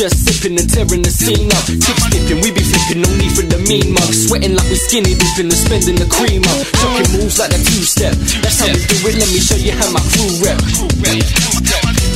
[0.00, 1.68] Just sipping and tearing the scene up.
[1.68, 4.08] Chip dipping, we be flipping, no need for the mean mug.
[4.08, 6.56] Sweating like we skinny dipping and spending the cream up.
[6.80, 8.16] Chucking moves like a two step.
[8.40, 9.20] That's how we do it.
[9.20, 10.56] Let me show you how my crew rep.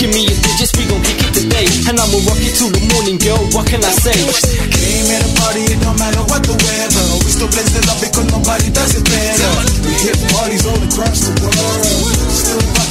[0.00, 1.68] Give me your digits, we gon' kick it today.
[1.84, 3.44] And I'ma rock it till the morning, girl.
[3.52, 4.16] What can I say?
[4.16, 7.04] Came here to party, it don't matter what the weather.
[7.20, 9.52] We still blaze it up because nobody does it better.
[9.84, 12.33] We hit parties all across the world.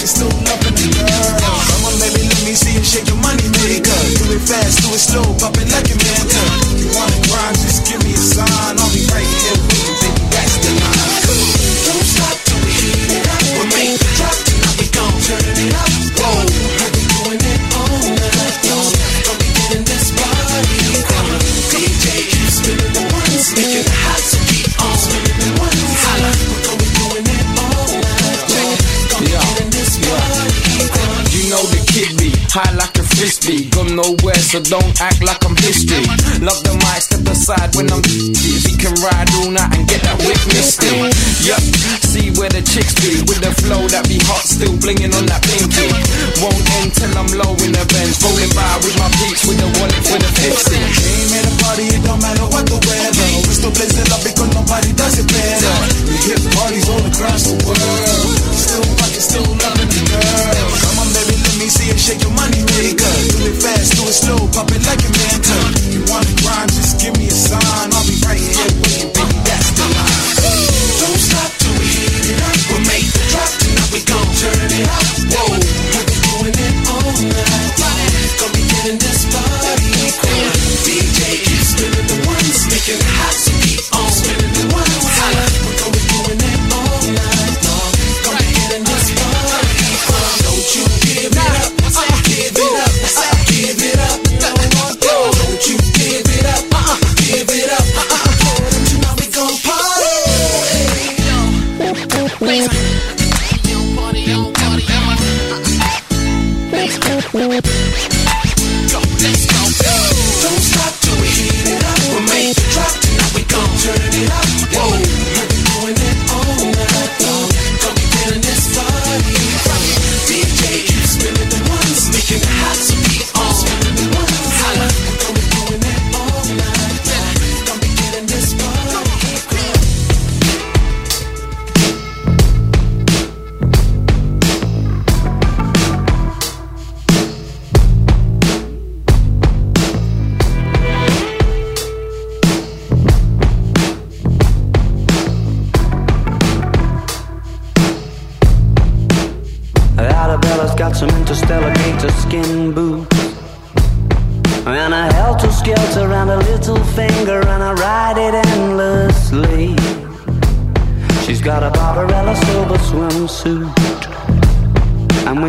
[0.04, 1.40] Rockin', still loving the girl.
[1.40, 3.96] Come on, baby, let me see you shake your money maker.
[4.20, 6.48] Do it fast, do it slow, pop it like a mentor.
[6.78, 8.80] You wanna grind, just give me a sign.
[8.80, 10.28] I'll be right here with you, baby.
[10.30, 11.63] That's the line.
[33.24, 33.72] Like.
[33.72, 36.04] Go nowhere, so don't act like I'm history.
[36.44, 38.76] Love the mic, step aside when I'm busy.
[38.76, 40.92] Can ride all night and get that whip misty.
[41.48, 41.64] Yup,
[42.04, 45.40] see where the chicks be with the flow that be hot, still blinging on that
[45.40, 45.88] pinky.
[46.44, 49.70] Won't end till I'm low in the Benz, rolling by with my peeps with the
[49.80, 50.76] wallet for the fixie.
[50.76, 53.28] Came here to party, it don't matter what the weather.
[53.48, 55.76] We still blaze it up because nobody does it better.
[56.12, 58.36] We hit parties all across the world.
[58.52, 60.73] Still fucking, still loving the girl.
[61.74, 63.14] See you shake your money maker.
[63.34, 65.66] Do it fast, do it slow, pop it like a mentor.
[65.90, 67.23] You wanna grind, just give me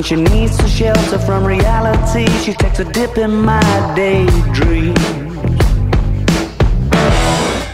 [0.04, 4.94] she needs to shelter from reality She takes a dip in my daydream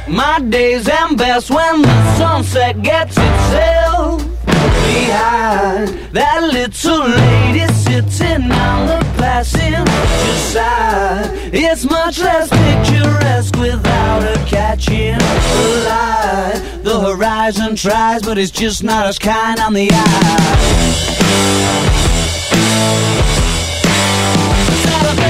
[0.09, 8.87] My days end best when the sunset gets itself behind that little lady sitting on
[8.87, 11.31] the passenger side.
[11.53, 16.81] It's much less picturesque without her catching the light.
[16.83, 20.81] The horizon tries, but it's just not as kind on the eye.
[24.66, 25.30] Just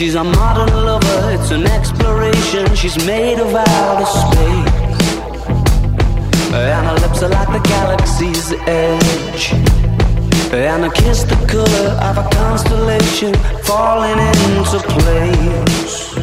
[0.00, 2.74] she's a modern lover, it's an exploration.
[2.74, 5.08] She's made of outer space.
[6.54, 9.52] And her lips are like the galaxy's edge.
[10.54, 13.34] And her kiss the color of a constellation
[13.64, 16.16] falling into place.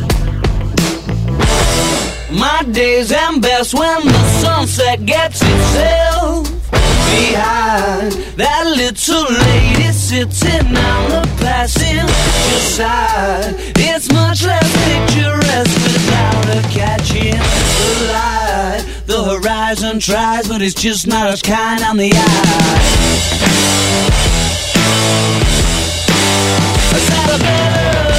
[2.31, 6.56] My days end best when the sunset gets itself
[7.15, 13.55] behind that little lady sitting on the passenger side.
[13.75, 17.39] It's much less picturesque without a catching
[17.79, 18.83] the light.
[19.05, 23.27] The horizon tries, but it's just not as kind on the eye.
[27.29, 28.16] A better?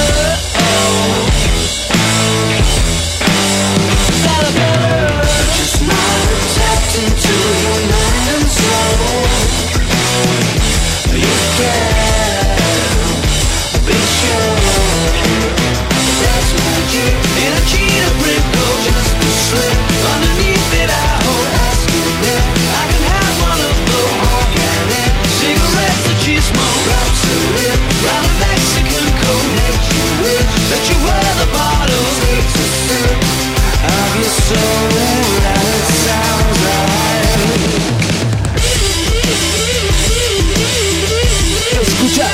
[41.82, 42.28] Escucha,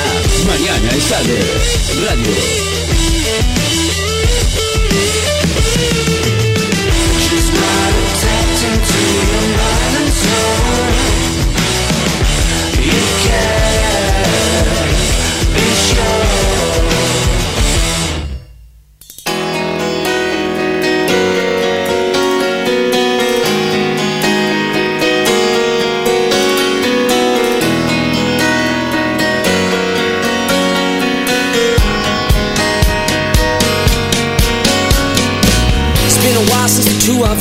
[0.47, 1.39] mañana es tarde.
[2.05, 2.31] Radio.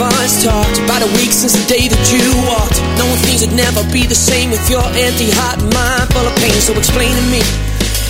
[0.01, 0.79] Us talked.
[0.83, 2.79] About a week since the day that you walked.
[2.99, 6.35] Knowing things would never be the same with your empty heart and mind full of
[6.41, 6.57] pain.
[6.59, 7.43] So explain to me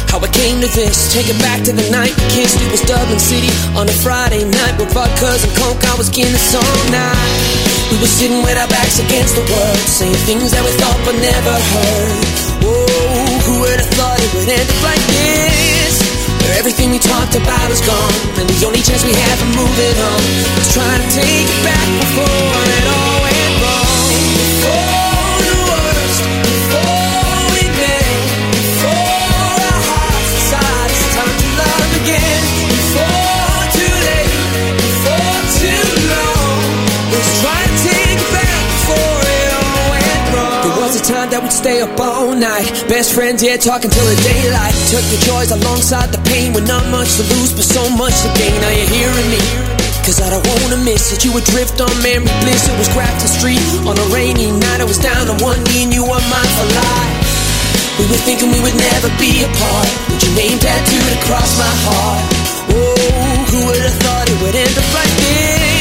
[0.09, 1.13] how I came to this.
[1.13, 2.57] Take it back to the night we kissed.
[2.61, 5.83] It was Dublin City on a Friday night with vodkas and coke.
[5.85, 7.65] I was Guinness all night.
[7.91, 11.17] We were sitting with our backs against the world, saying things that we thought but
[11.21, 12.27] never heard.
[12.65, 12.85] Whoa,
[13.45, 16.04] who would have thought it would end up like this?
[16.45, 19.97] Where everything we talked about is gone And the only chance we have of moving
[19.97, 20.21] on
[20.61, 24.13] Is trying to take it back before it all went wrong.
[24.37, 24.94] Before
[41.45, 42.65] we'd stay up all night.
[42.89, 44.75] Best friends, yeah, talking till the daylight.
[44.89, 46.57] Took the joys alongside the pain.
[46.57, 48.57] With not much to lose, but so much to gain.
[48.65, 49.43] Now you're hearing me.
[50.05, 51.25] Cause I don't wanna miss it.
[51.25, 52.69] You would drift on memory bliss.
[52.69, 54.81] It was Grafton Street on a rainy night.
[54.81, 57.13] I was down on one knee and you were mine for life.
[58.01, 59.89] We were thinking we would never be apart.
[60.09, 62.25] With your name tattooed across my heart.
[62.69, 65.74] Whoa, who would have thought it would end up like this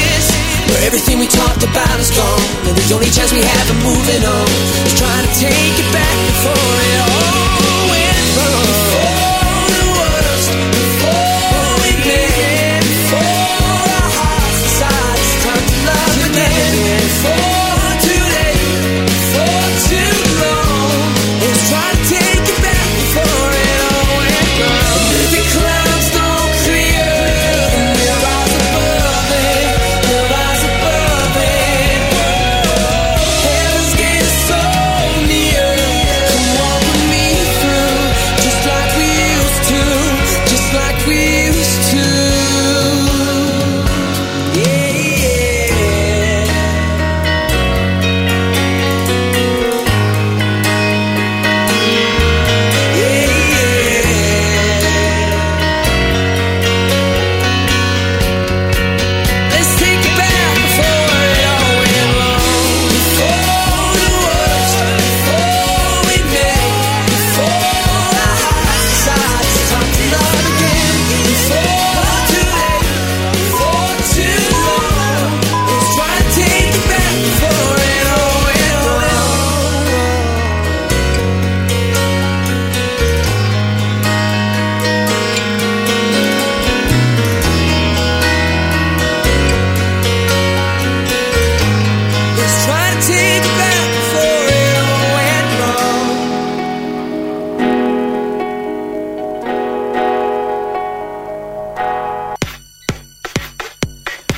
[0.74, 4.24] Where everything we talked about is gone And the only chance we have of moving
[4.26, 4.46] on
[4.82, 7.63] Is trying to take it back before it all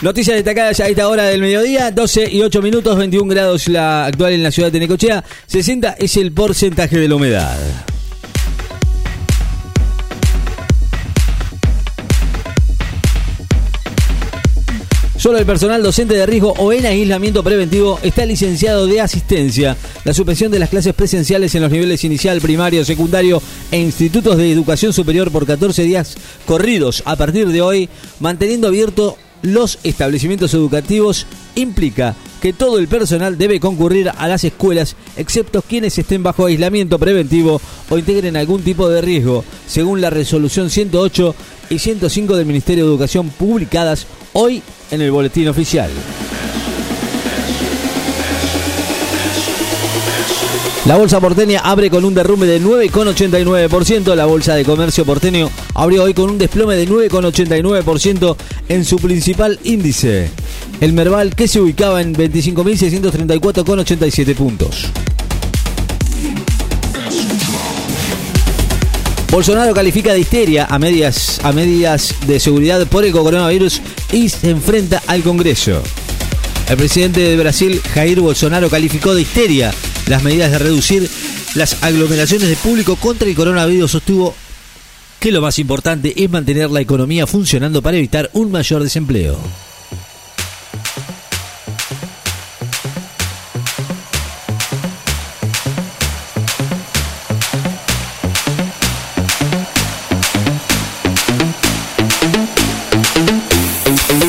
[0.07, 4.35] Noticias destacadas a esta hora del mediodía, 12 y 8 minutos, 21 grados la actual
[4.35, 7.59] en la ciudad de Necochea, 60 es el porcentaje de la humedad.
[15.17, 19.77] Solo el personal docente de riesgo o en aislamiento preventivo está licenciado de asistencia.
[20.05, 23.43] La suspensión de las clases presenciales en los niveles inicial, primario, secundario
[23.73, 27.89] e institutos de educación superior por 14 días corridos a partir de hoy,
[28.21, 34.97] manteniendo abierto los establecimientos educativos, implica que todo el personal debe concurrir a las escuelas,
[35.16, 40.70] excepto quienes estén bajo aislamiento preventivo o integren algún tipo de riesgo, según la resolución
[40.70, 41.34] 108
[41.70, 45.91] y 105 del Ministerio de Educación publicadas hoy en el boletín oficial.
[50.87, 54.14] La bolsa porteña abre con un derrumbe de 9,89%.
[54.14, 58.37] La bolsa de comercio porteño abrió hoy con un desplome de 9,89%
[58.68, 60.30] en su principal índice,
[60.80, 64.87] el Merval, que se ubicaba en 25.634,87 puntos.
[69.32, 73.82] Bolsonaro califica de histeria a, medias, a medidas de seguridad por el coronavirus
[74.12, 75.82] y se enfrenta al Congreso.
[76.68, 79.74] El presidente de Brasil, Jair Bolsonaro, calificó de histeria
[80.07, 81.09] las medidas de reducir
[81.55, 83.91] las aglomeraciones de público contra el coronavirus.
[83.91, 84.35] Sostuvo
[85.19, 89.39] que lo más importante es mantener la economía funcionando para evitar un mayor desempleo.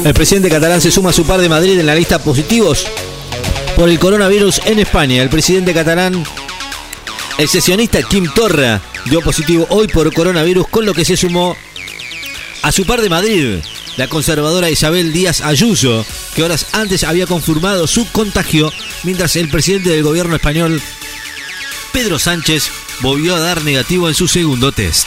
[0.04, 2.88] El presidente catalán se suma a su par de Madrid en la lista positivos
[3.78, 5.22] por el coronavirus en España.
[5.22, 6.24] El presidente catalán,
[7.38, 11.56] el sesionista Kim Torra, dio positivo hoy por coronavirus, con lo que se sumó
[12.64, 13.60] a su par de Madrid,
[13.96, 16.04] la conservadora Isabel Díaz Ayuso,
[16.36, 18.74] que horas antes había confirmado su contagio,
[19.04, 20.82] mientras el presidente del gobierno español,
[21.94, 22.72] Pedro Sánchez,
[23.02, 25.06] volvió a dar negativo en su segundo test.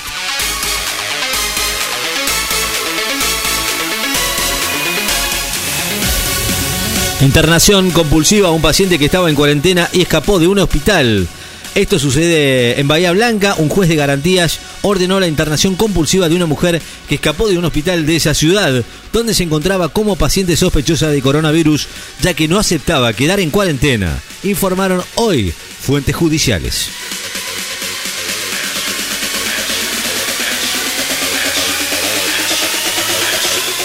[7.23, 11.29] Internación compulsiva a un paciente que estaba en cuarentena y escapó de un hospital.
[11.75, 13.57] Esto sucede en Bahía Blanca.
[13.59, 17.65] Un juez de garantías ordenó la internación compulsiva de una mujer que escapó de un
[17.67, 21.89] hospital de esa ciudad, donde se encontraba como paciente sospechosa de coronavirus,
[22.23, 25.53] ya que no aceptaba quedar en cuarentena, informaron hoy
[25.83, 26.89] fuentes judiciales.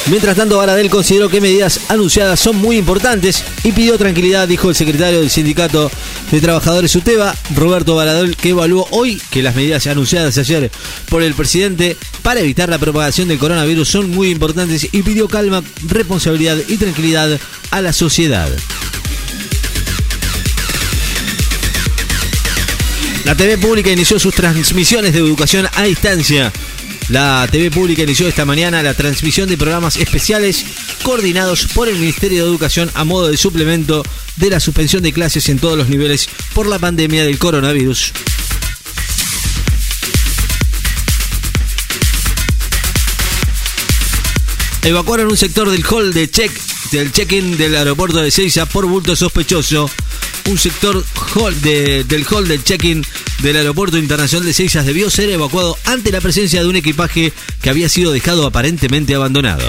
[0.08, 4.76] Mientras tanto, Baradel consideró que medidas anunciadas son muy importantes y pidió tranquilidad, dijo el
[4.76, 5.90] secretario del Sindicato
[6.32, 10.70] de Trabajadores UTEBA, Roberto Baradel, que evaluó hoy que las medidas anunciadas ayer
[11.10, 15.64] por el presidente para evitar la propagación del coronavirus son muy importantes y pidió calma,
[15.88, 17.40] responsabilidad y tranquilidad
[17.72, 18.50] a la sociedad.
[23.26, 26.54] La TV pública inició sus transmisiones de educación a distancia.
[27.10, 30.66] La TV pública inició esta mañana la transmisión de programas especiales
[31.04, 34.04] coordinados por el Ministerio de Educación a modo de suplemento
[34.38, 38.12] de la suspensión de clases en todos los niveles por la pandemia del coronavirus.
[44.82, 46.52] Evacuaron un sector del hall de check
[46.92, 49.90] del check-in del aeropuerto de Seiza por bulto sospechoso.
[50.48, 51.04] Un sector
[51.62, 53.04] del hall del check-in
[53.42, 57.70] del aeropuerto internacional de Seiza debió ser evacuado ante la presencia de un equipaje que
[57.70, 59.66] había sido dejado aparentemente abandonado.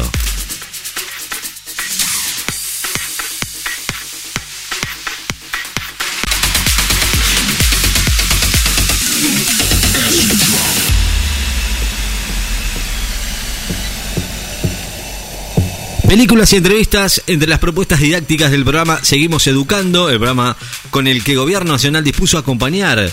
[16.09, 20.57] Películas y entrevistas entre las propuestas didácticas del programa Seguimos Educando, el programa
[20.91, 23.11] con el que Gobierno Nacional dispuso acompañar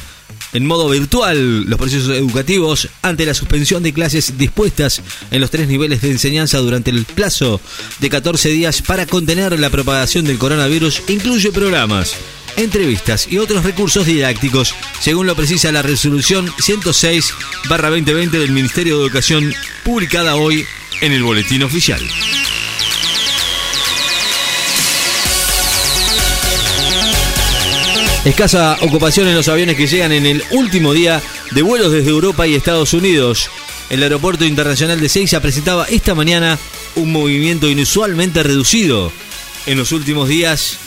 [0.54, 5.68] en modo virtual los procesos educativos ante la suspensión de clases dispuestas en los tres
[5.68, 7.60] niveles de enseñanza durante el plazo
[8.00, 12.14] de 14 días para contener la propagación del coronavirus incluye programas,
[12.58, 19.52] entrevistas y otros recursos didácticos, según lo precisa la resolución 106-2020 del Ministerio de Educación
[19.84, 20.64] publicada hoy
[21.02, 22.02] en el Boletín Oficial.
[28.26, 31.22] Escasa ocupación en los aviones que llegan en el último día
[31.52, 33.50] de vuelos desde Europa y Estados Unidos.
[33.90, 36.58] El aeropuerto internacional de Seiza presentaba esta mañana
[36.96, 39.12] un movimiento inusualmente reducido
[39.66, 40.78] en los últimos días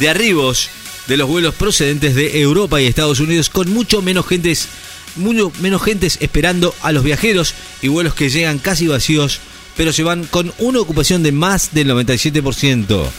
[0.00, 0.70] de arribos
[1.06, 4.66] de los vuelos procedentes de Europa y Estados Unidos con mucho menos gentes,
[5.16, 9.40] mucho menos gentes esperando a los viajeros y vuelos que llegan casi vacíos,
[9.76, 13.10] pero se van con una ocupación de más del 97%.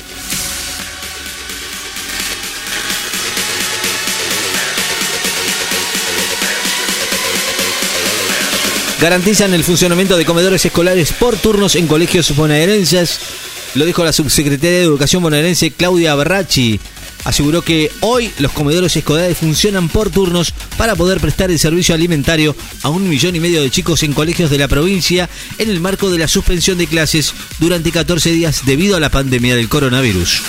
[8.99, 13.19] Garantizan el funcionamiento de comedores escolares por turnos en colegios bonaerenses.
[13.75, 16.79] Lo dijo la subsecretaria de Educación bonaerense Claudia Berracci.
[17.23, 22.55] Aseguró que hoy los comedores escolares funcionan por turnos para poder prestar el servicio alimentario
[22.83, 26.09] a un millón y medio de chicos en colegios de la provincia en el marco
[26.09, 30.41] de la suspensión de clases durante 14 días debido a la pandemia del coronavirus.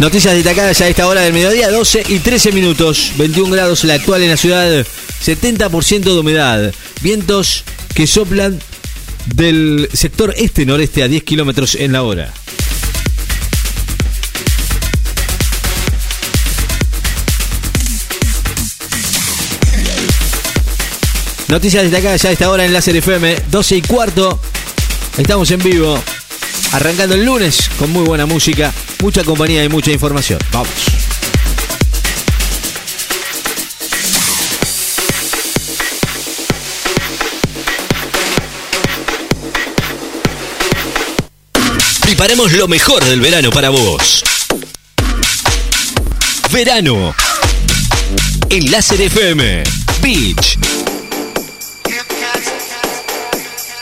[0.00, 4.22] Noticias destacadas a esta hora del mediodía, 12 y 13 minutos, 21 grados la actual
[4.22, 4.66] en la ciudad,
[5.22, 6.72] 70% de humedad,
[7.02, 8.58] vientos que soplan
[9.26, 12.32] del sector este-noreste a 10 kilómetros en la hora.
[21.48, 24.40] Noticias destacadas a esta hora en Láser FM, 12 y cuarto.
[25.18, 26.02] Estamos en vivo,
[26.72, 30.38] arrancando el lunes con muy buena música, mucha compañía y mucha información.
[30.52, 30.68] Vamos.
[42.02, 44.22] Preparamos lo mejor del verano para vos.
[46.50, 47.14] Verano.
[48.48, 49.62] En Láser FM.
[50.02, 50.58] Beach.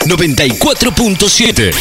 [0.05, 1.73] 94.7.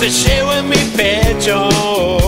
[0.00, 2.19] te llevo en mi pecho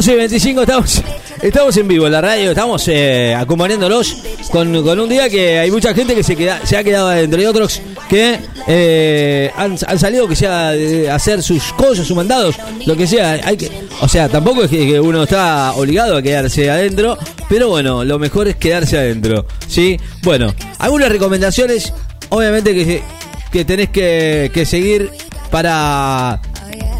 [0.00, 1.02] 12 y 25 estamos,
[1.42, 4.16] estamos en vivo en la radio, estamos eh, acompañándolos
[4.50, 7.42] con, con un día que hay mucha gente que se, queda, se ha quedado adentro
[7.42, 12.56] y otros que eh, han, han salido que sea de hacer sus cosas, sus mandados,
[12.86, 13.40] lo que sea.
[13.44, 13.70] Hay que,
[14.00, 17.18] o sea, tampoco es que, que uno está obligado a quedarse adentro,
[17.50, 19.44] pero bueno, lo mejor es quedarse adentro.
[19.68, 19.98] ¿sí?
[20.22, 21.92] Bueno, algunas recomendaciones,
[22.30, 23.02] obviamente que,
[23.52, 25.10] que tenés que, que seguir
[25.50, 26.40] para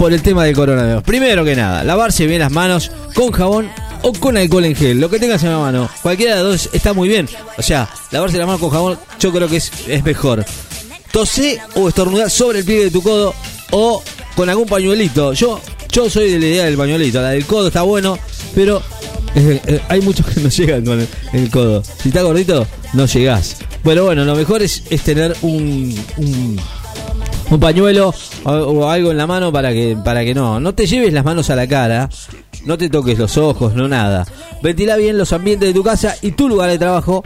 [0.01, 1.03] por el tema del coronavirus.
[1.03, 3.69] Primero que nada, lavarse bien las manos con jabón
[4.01, 5.91] o con alcohol en gel, lo que tengas en la mano.
[6.01, 7.29] Cualquiera de los dos está muy bien.
[7.59, 10.43] O sea, lavarse las manos con jabón yo creo que es, es mejor.
[11.13, 13.35] Tosé o estornudar sobre el pie de tu codo
[13.73, 14.03] o
[14.35, 15.35] con algún pañuelito.
[15.35, 15.61] Yo
[15.93, 17.21] yo soy de la idea del pañuelito.
[17.21, 18.19] La del codo está bueno,
[18.55, 18.83] pero
[19.35, 21.83] eh, eh, hay muchos que no llegan con el, codo.
[21.85, 23.59] Si está gordito, no llegás.
[23.85, 25.95] Bueno, bueno, lo mejor es, es tener un
[27.51, 28.15] un pañuelo
[28.45, 30.61] o, algo en la mano para que para que no.
[30.61, 32.09] No te lleves las manos a la cara
[32.65, 34.27] no te toques los ojos no nada.
[34.63, 37.25] Ventila bien los ambientes de tu casa y tu lugar de trabajo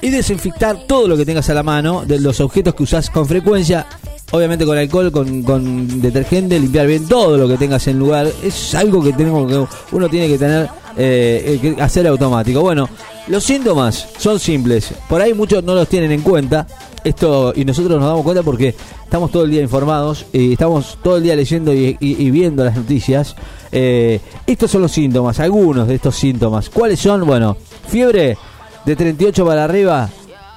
[0.00, 3.26] y desinfectar todo lo que tengas a la mano de los objetos que usas con
[3.26, 3.86] frecuencia.
[4.30, 8.28] Obviamente con alcohol con, con detergente limpiar bien todo lo que tengas en lugar.
[8.42, 12.60] Es algo que tenemos que uno tiene que tener eh, que hacer automático.
[12.60, 12.88] Bueno
[13.28, 14.92] los síntomas son simples.
[15.08, 16.66] Por ahí muchos no los tienen en cuenta
[17.08, 18.74] esto y nosotros nos damos cuenta porque
[19.04, 23.34] estamos todo el día informados y estamos todo el día leyendo y, viendo las noticias.
[23.72, 26.70] Eh, estos son los síntomas, algunos de estos síntomas.
[26.70, 27.26] ¿Cuáles son?
[27.26, 27.56] Bueno,
[27.88, 28.36] fiebre
[28.84, 30.08] de 38 para arriba,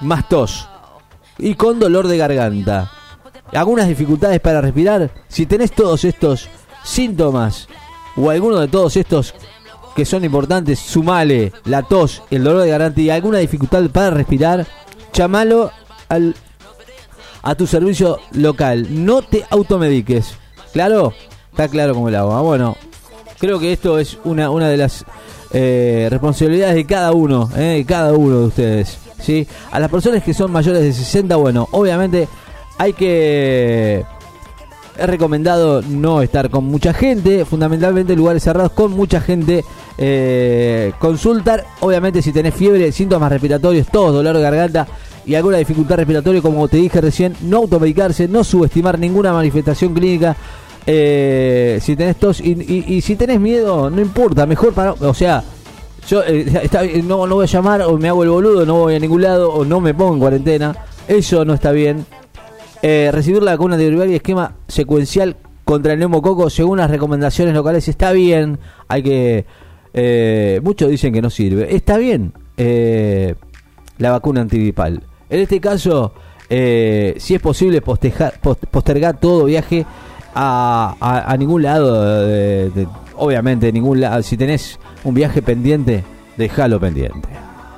[0.01, 0.67] más tos
[1.37, 2.91] y con dolor de garganta.
[3.51, 5.11] Algunas dificultades para respirar.
[5.27, 6.47] Si tenés todos estos
[6.83, 7.67] síntomas
[8.15, 9.33] o alguno de todos estos
[9.95, 14.65] que son importantes, sumale la tos, el dolor de garganta y alguna dificultad para respirar,
[15.13, 15.71] llamalo
[16.11, 16.35] al
[17.43, 18.87] a tu servicio local.
[18.89, 20.35] No te automediques.
[20.73, 21.13] ¿Claro?
[21.51, 22.41] Está claro como el agua.
[22.41, 22.77] Bueno,
[23.39, 25.05] creo que esto es una, una de las
[25.51, 28.97] eh, responsabilidades de cada uno, eh, de cada uno de ustedes.
[29.19, 29.47] ¿sí?
[29.71, 32.27] A las personas que son mayores de 60, bueno, obviamente
[32.77, 34.05] hay que...
[34.97, 39.63] Es recomendado no estar con mucha gente, fundamentalmente en lugares cerrados con mucha gente.
[39.97, 44.87] eh, consultar, obviamente si tenés fiebre, síntomas respiratorios, todos, dolor de garganta
[45.25, 50.35] y alguna dificultad respiratoria, como te dije recién, no automedicarse, no subestimar ninguna manifestación clínica.
[50.85, 54.93] eh, si tenés tos y, si tenés miedo, no importa, mejor para.
[54.93, 55.43] O sea,
[56.07, 56.45] yo eh,
[56.83, 59.21] bien, no, no voy a llamar, o me hago el boludo, no voy a ningún
[59.21, 60.75] lado, o no me pongo en cuarentena.
[61.07, 62.05] Eso no está bien.
[62.81, 65.35] Eh, recibir la vacuna de y esquema secuencial
[65.65, 68.59] contra el neumococo según las recomendaciones locales está bien.
[68.87, 69.45] Hay que.
[69.93, 71.75] eh, muchos dicen que no sirve.
[71.75, 73.35] Está bien eh,
[73.97, 75.03] la vacuna antigripal.
[75.31, 76.11] En este caso,
[76.49, 79.85] eh, si es posible postejar- post- postergar todo viaje
[80.35, 82.03] a, ningún lado.
[82.69, 82.87] de-
[83.17, 84.21] obviamente, ningún lado.
[84.23, 86.03] Si tenés un viaje pendiente,
[86.37, 87.29] déjalo pendiente.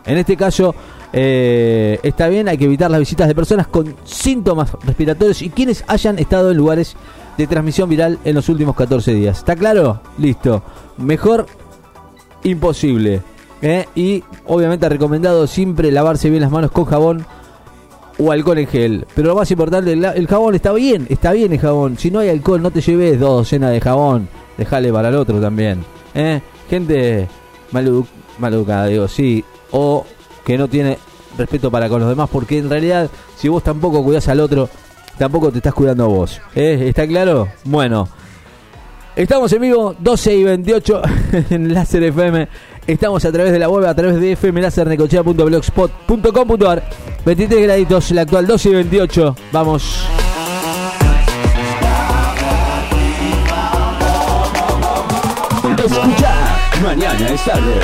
[0.06, 0.74] En este caso,
[1.14, 5.84] eh, está bien, hay que evitar las visitas de personas con síntomas respiratorios y quienes
[5.88, 6.96] hayan estado en lugares
[7.38, 9.38] de transmisión viral en los últimos 14 días.
[9.40, 10.02] ¿Está claro?
[10.18, 10.62] Listo.
[10.98, 11.46] Mejor
[12.44, 13.22] imposible.
[13.62, 13.86] ¿eh?
[13.96, 17.26] Y obviamente recomendado siempre lavarse bien las manos con jabón
[18.20, 19.06] o alcohol en gel.
[19.16, 21.98] Pero lo más importante, el, jabón está bien, está bien el jabón.
[21.98, 24.28] Si no hay alcohol, no te lleves dos docenas de jabón.
[24.58, 25.84] Dejale para el otro también.
[26.14, 26.42] ¿eh?
[26.70, 27.28] Gente
[27.72, 28.06] maledu-
[28.38, 29.44] maleducada, digo, sí.
[29.72, 30.06] O
[30.46, 30.98] que no tiene
[31.38, 32.30] respeto para con los demás.
[32.32, 34.70] Porque en realidad, si vos tampoco cuidás al otro,
[35.18, 36.40] tampoco te estás cuidando a vos.
[36.56, 36.86] ¿eh?
[36.88, 37.48] ¿Está claro?
[37.64, 38.08] Bueno.
[39.16, 41.02] Estamos en vivo 12 y 28
[41.52, 42.48] en Láser FM.
[42.88, 46.84] Estamos a través de la web, a través de fmlasernecochea.blogspot.com.ar
[47.26, 49.36] 23 graditos, la actual 12 y 28.
[49.52, 50.06] Vamos.
[55.78, 56.34] Escucha,
[56.82, 57.80] mañana es tarde.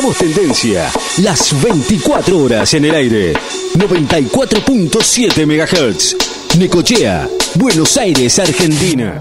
[0.00, 0.90] Marcamos tendencia.
[1.18, 3.34] Las 24 horas en el aire.
[3.74, 6.16] 94.7 MHz.
[6.56, 9.20] Necochea, Buenos Aires, Argentina.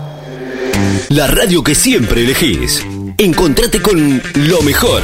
[1.10, 2.81] La radio que siempre elegís.
[3.18, 5.03] Encontrate con lo mejor.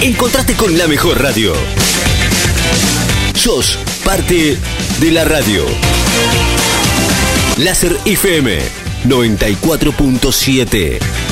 [0.00, 1.52] Encontrate con la mejor radio.
[3.34, 4.56] Sos parte
[5.00, 5.66] de la radio.
[7.58, 8.58] Láser FM
[9.06, 11.27] 94.7.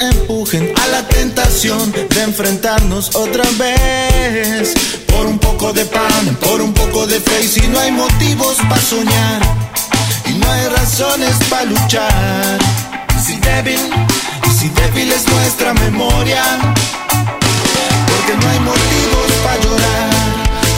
[0.00, 4.74] empujen a la tentación de enfrentarnos otra vez.
[5.06, 8.56] Por un poco de pan, por un poco de fe, y si no hay motivos
[8.68, 9.40] para soñar
[10.26, 12.58] y no hay razones para luchar.
[13.24, 13.80] Si débil,
[14.46, 16.42] y si débil es nuestra memoria,
[18.08, 20.10] porque no hay motivos para llorar,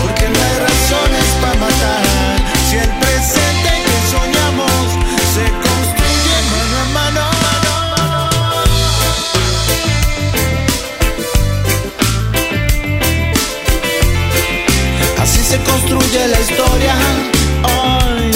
[0.02, 2.29] porque no hay razones para matar.
[15.50, 16.94] Se construye la historia.
[17.64, 18.30] Hoy.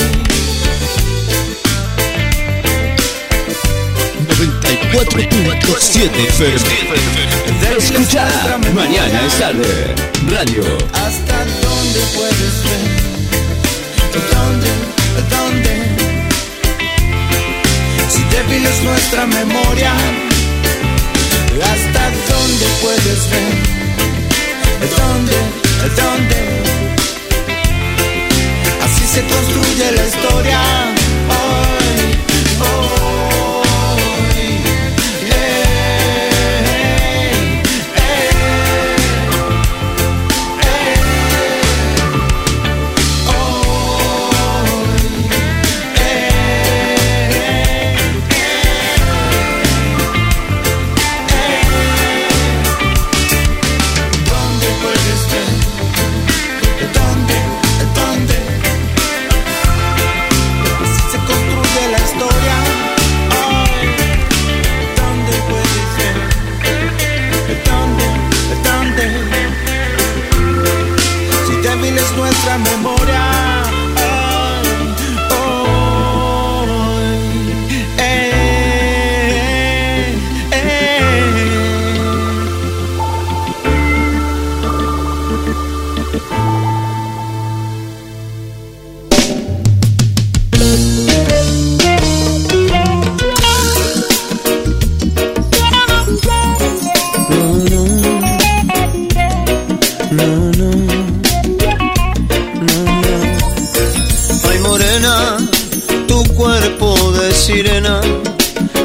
[4.26, 6.58] 94.7 FM.
[7.78, 8.24] Escucha,
[8.74, 9.94] mañana es tarde.
[10.28, 10.64] Radio.
[10.92, 12.84] ¿Hasta dónde puedes ver?
[14.32, 14.70] ¿Dónde?
[15.30, 15.74] ¿Dónde?
[18.08, 19.92] Si débil es nuestra memoria,
[21.62, 23.54] ¿hasta dónde puedes ver?
[24.98, 25.38] ¿Dónde?
[25.94, 26.40] ¿Dónde?
[29.04, 30.60] Se construye la historia.
[31.28, 31.83] Hoy,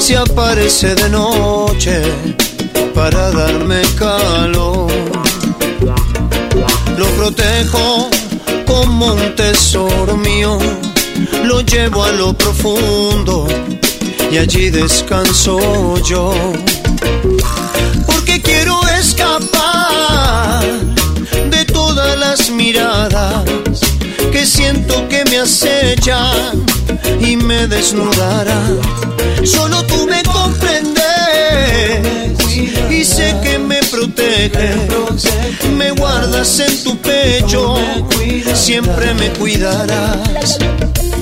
[0.09, 2.01] se aparece de noche
[2.95, 4.91] para darme calor.
[6.97, 8.09] Lo protejo
[8.65, 10.57] como un tesoro mío,
[11.43, 13.47] lo llevo a lo profundo
[14.31, 15.59] y allí descanso
[16.03, 16.33] yo.
[18.07, 20.65] Porque quiero escapar
[21.51, 23.43] de todas las miradas
[24.31, 26.65] que siento que me acechan
[27.21, 28.79] y me desnudarán.
[29.43, 31.03] Solo tú me comprendes
[32.89, 34.75] y sé que me proteges,
[35.75, 37.75] me guardas en tu pecho,
[38.53, 40.57] siempre me cuidarás.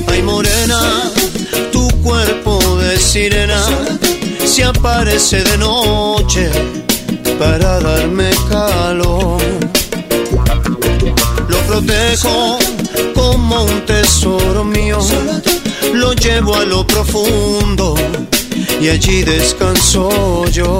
[0.07, 1.11] Ay morena,
[1.71, 3.63] tu cuerpo de sirena
[4.45, 6.49] se aparece de noche
[7.37, 9.41] para darme calor.
[11.47, 12.57] Lo protejo
[13.13, 14.99] como un tesoro mío,
[15.97, 17.95] lo llevo a lo profundo
[18.79, 20.79] y allí descanso yo.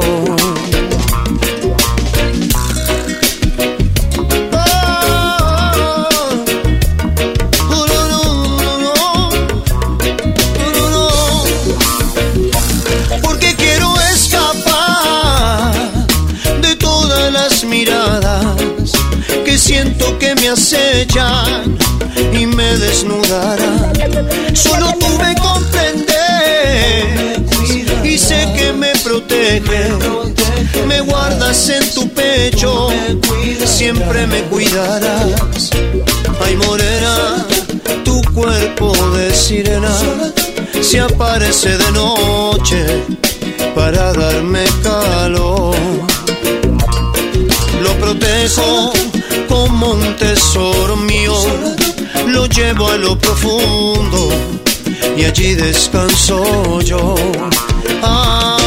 [13.22, 15.74] Porque quiero escapar
[16.62, 18.56] de todas las miradas
[19.44, 21.77] que siento que me acechan
[22.68, 23.94] me desnudarán.
[24.54, 26.16] Solo tú me comprendes
[28.04, 29.92] y sé que me proteges,
[30.88, 32.90] me guardas en tu pecho,
[33.66, 35.70] siempre me cuidarás.
[36.44, 37.46] Ay morena,
[38.04, 39.96] tu cuerpo de sirena
[40.82, 42.86] se aparece de noche
[43.76, 45.76] para darme calor.
[47.82, 48.92] Lo protejo
[49.48, 51.34] como un tesoro mío,
[52.28, 54.30] lo llevo a lo profundo
[55.16, 57.16] y allí descanso yo.
[58.04, 58.67] Ay,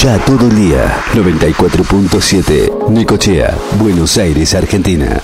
[0.00, 1.04] Escucha todo el día.
[1.12, 2.88] 94.7.
[2.88, 5.20] Necochea, Buenos Aires, Argentina.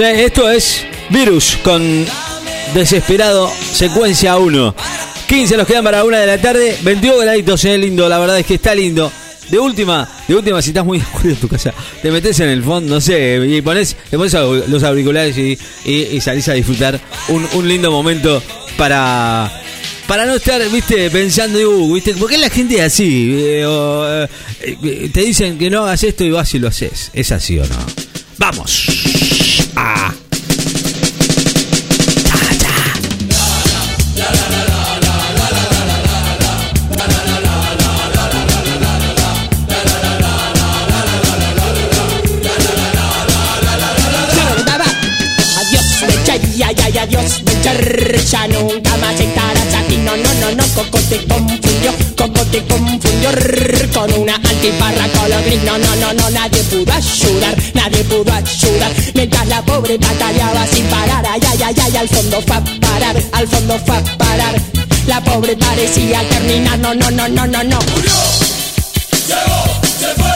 [0.00, 1.82] Esto es Virus con
[2.72, 4.74] Desesperado, secuencia 1.
[5.26, 6.78] 15 nos quedan para una de la tarde.
[6.82, 7.76] 22 graditos, ¿eh?
[7.76, 9.10] Lindo, la verdad es que está lindo.
[9.50, 12.62] De última, de última, si estás muy oscuro en tu casa, te metes en el
[12.62, 14.34] fondo, no sé, y pones, te pones
[14.68, 18.40] los auriculares y, y- salís a disfrutar un, lindo momento
[18.76, 19.50] para
[20.06, 23.32] para no estar, viste, pensando, uh, viste, ¿por qué la gente es así?
[23.36, 24.28] Eh, eh,
[24.82, 27.10] eh, te dicen que no hagas esto y vas y lo haces.
[27.12, 28.07] ¿Es así o no?
[28.38, 28.86] Vamos.
[29.74, 30.14] Ah.
[46.56, 47.72] Ya, ya, ya, adiós, mecha,
[48.30, 49.96] ya nunca más estarás aquí.
[49.98, 53.30] No, no, no, no, Coco te confundió, Coco te confundió
[53.92, 54.34] con una
[54.68, 55.62] antiparra color gris.
[55.64, 58.92] No, no, no, no, nadie pudo ayudar, nadie pudo ayudar.
[59.14, 63.16] Mientras la pobre batallaba sin parar, ay, ay, ay, ay, al fondo fue a parar,
[63.32, 64.54] al fondo fue a parar.
[65.06, 67.78] La pobre parecía terminar, no, no, no, no, no, no.
[67.94, 68.12] Murió,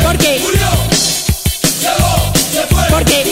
[0.03, 0.41] ¿Por qué?
[0.43, 0.69] Murió,
[2.91, 3.25] ¿Por qué?
[3.25, 3.32] Murió.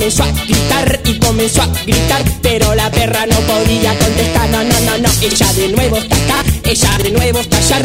[0.00, 4.48] comenzó a gritar Y comenzó a gritar Pero la perra no podía contestar.
[4.48, 7.82] No, no, no, no, ella de nuevo está acá Ella de nuevo está allá.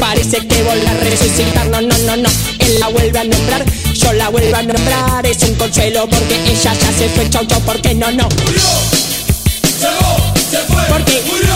[0.00, 1.66] Parece que vuelve a resucitar.
[1.66, 2.30] No, no, no, no,
[2.60, 5.26] él la vuelve a nombrar Yo la vuelvo a nombrar.
[5.26, 8.26] Es un consuelo porque ella ya se fue Chau, chau, porque no, no.
[8.46, 8.62] Murió,
[10.50, 11.22] se fue ¿Por qué?
[11.26, 11.49] Murió,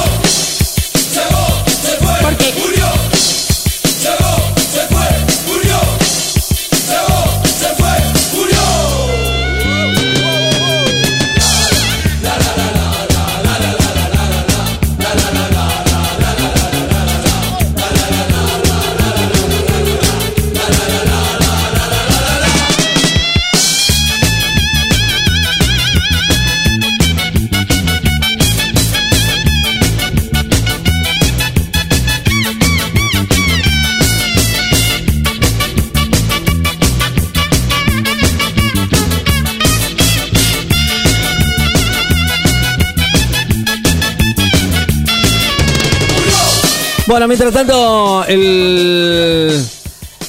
[47.26, 49.64] Mientras tanto, el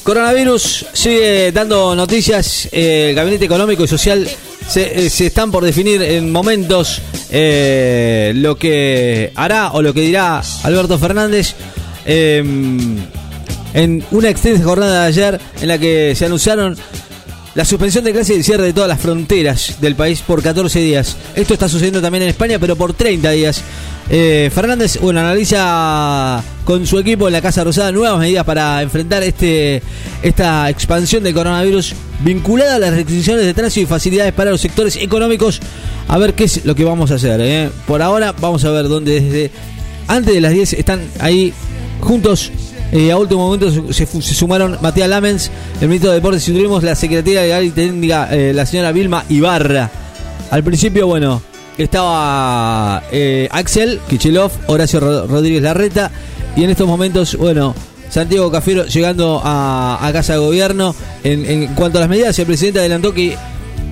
[0.03, 2.69] coronavirus sigue dando noticias.
[2.71, 4.25] Eh, el Gabinete Económico y Social
[4.67, 10.01] se, eh, se están por definir en momentos eh, lo que hará o lo que
[10.01, 11.55] dirá Alberto Fernández.
[12.05, 12.41] eh,
[13.75, 16.77] en una extensa jornada de ayer en la que se anunciaron
[17.55, 21.15] la suspensión de clases y cierre de todas las fronteras del país por 14 días.
[21.35, 23.61] Esto está sucediendo también en España, pero por 30 días.
[24.09, 29.23] Eh, Fernández, bueno, analiza con su equipo en la Casa Rosada nuevas medidas para enfrentar
[29.23, 29.81] este
[30.21, 34.95] esta expansión del coronavirus vinculada a las restricciones de tránsito y facilidades para los sectores
[34.97, 35.61] económicos.
[36.07, 37.39] A ver qué es lo que vamos a hacer.
[37.41, 37.69] eh.
[37.87, 39.51] Por ahora vamos a ver dónde desde
[40.07, 41.53] antes de las 10 están ahí
[42.01, 42.51] juntos
[43.11, 45.51] a último momento se, sumaron Matías Lamens,
[45.81, 49.25] el ministro de Deportes y Turismo, la secretaria legal y técnica, eh, la señora Vilma
[49.29, 49.89] Ibarra.
[50.51, 51.41] Al principio, bueno,
[51.77, 56.11] estaba eh, Axel Kichilov, Horacio Ro- Rodríguez Larreta,
[56.55, 57.75] y en estos momentos, bueno,
[58.09, 60.95] Santiago Cafiero llegando a, Casa de Gobierno.
[61.23, 63.35] En, en cuanto a las medidas, el presidente adelantó que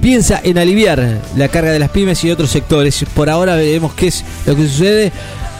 [0.01, 3.03] piensa en aliviar la carga de las pymes y otros sectores.
[3.13, 5.11] Por ahora veremos qué es lo que sucede.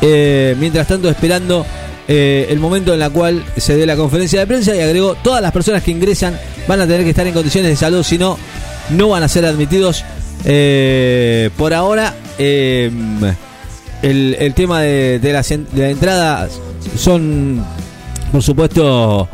[0.02, 1.66] Eh, mientras tanto, esperando
[2.08, 5.42] eh, el momento en el cual se dé la conferencia de prensa y agregó, todas
[5.42, 8.38] las personas que ingresan van a tener que estar en condiciones de salud, si no,
[8.90, 10.04] no van a ser admitidos.
[10.46, 12.92] Eh, por ahora, eh,
[14.02, 16.50] el, el tema de, de las de la entrada
[16.98, 17.64] son,
[18.32, 19.30] por supuesto,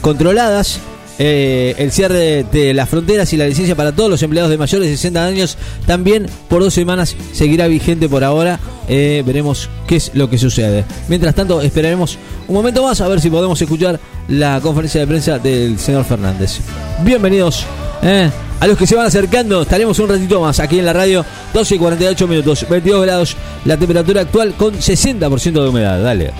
[0.00, 0.78] controladas.
[1.24, 4.88] Eh, el cierre de las fronteras y la licencia para todos los empleados de mayores
[4.88, 8.58] de 60 años también por dos semanas seguirá vigente por ahora.
[8.88, 10.84] Eh, veremos qué es lo que sucede.
[11.06, 12.18] Mientras tanto, esperaremos
[12.48, 16.58] un momento más a ver si podemos escuchar la conferencia de prensa del señor Fernández.
[17.04, 17.66] Bienvenidos
[18.02, 18.28] eh,
[18.58, 19.62] a los que se van acercando.
[19.62, 21.24] Estaremos un ratito más aquí en la radio,
[21.54, 26.02] 12 y 48 minutos, 22 grados la temperatura actual con 60% de humedad.
[26.02, 26.32] Dale.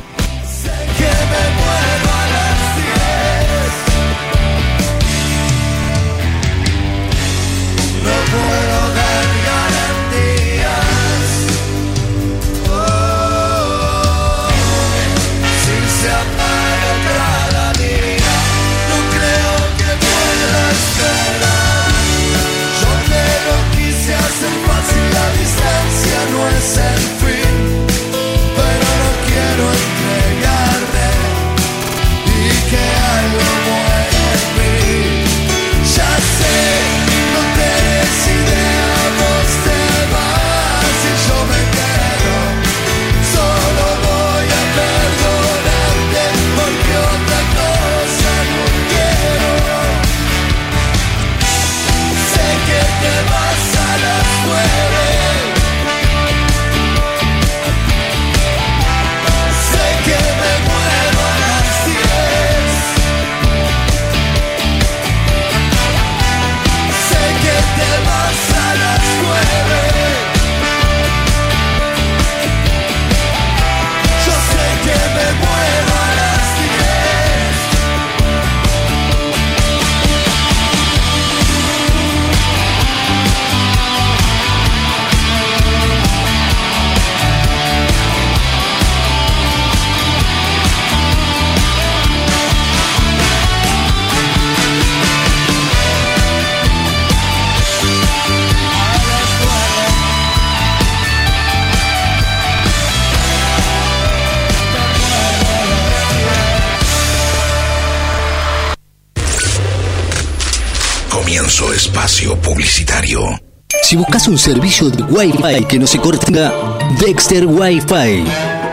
[114.23, 116.53] Si buscas un servicio de Wi-Fi que no se corta,
[117.01, 118.25] Dexter Wi-Fi.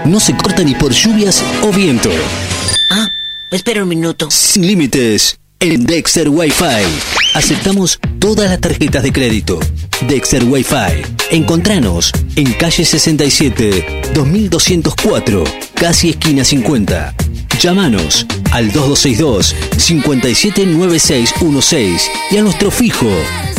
[0.05, 2.09] No se corta ni por lluvias o viento.
[2.91, 3.07] Ah,
[3.51, 4.29] espera un minuto.
[4.29, 5.39] Sin límites.
[5.59, 6.85] En Dexter Wi-Fi.
[7.33, 9.59] Aceptamos todas las tarjetas de crédito.
[10.07, 11.03] Dexter Wi-Fi.
[11.31, 15.43] Encontranos en calle 67, 2204,
[15.73, 17.15] casi esquina 50.
[17.59, 23.11] Llámanos al 2262 579616 y a nuestro fijo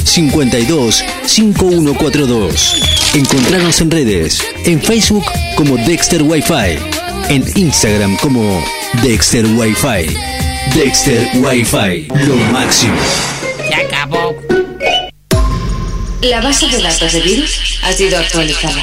[0.05, 2.83] 52 5142.
[3.15, 6.79] Encontrarnos en redes, en Facebook como Dexter Wi-Fi,
[7.29, 8.65] en Instagram como
[9.03, 10.17] Dexter Wi-Fi.
[10.75, 12.97] Dexter Wi-Fi, lo máximo.
[13.69, 14.35] Se acabó.
[16.23, 18.83] La base de datos de virus ha sido actualizada.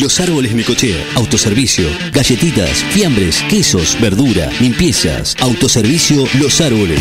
[0.00, 7.00] Los árboles Necochea, autoservicio, galletitas, fiambres, quesos, verdura, limpiezas, autoservicio Los Árboles.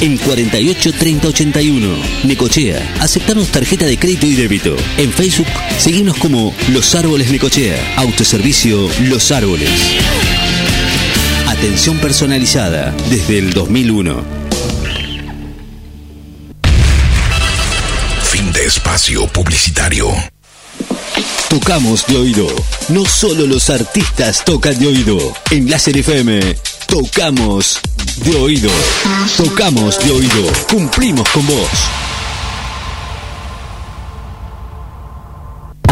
[0.00, 4.74] En 48 30 81, Necochea, aceptamos tarjeta de crédito y débito.
[4.96, 5.46] En Facebook,
[5.78, 9.70] seguimos como Los Árboles Necochea, autoservicio Los Árboles.
[11.46, 14.24] Atención personalizada desde el 2001.
[18.24, 20.08] Fin de espacio publicitario.
[21.50, 22.46] Tocamos de oído.
[22.90, 25.18] No solo los artistas tocan de oído.
[25.50, 26.40] En Láser FM,
[26.86, 27.80] tocamos
[28.24, 28.70] de oído.
[29.36, 30.52] Tocamos de oído.
[30.70, 32.09] Cumplimos con vos.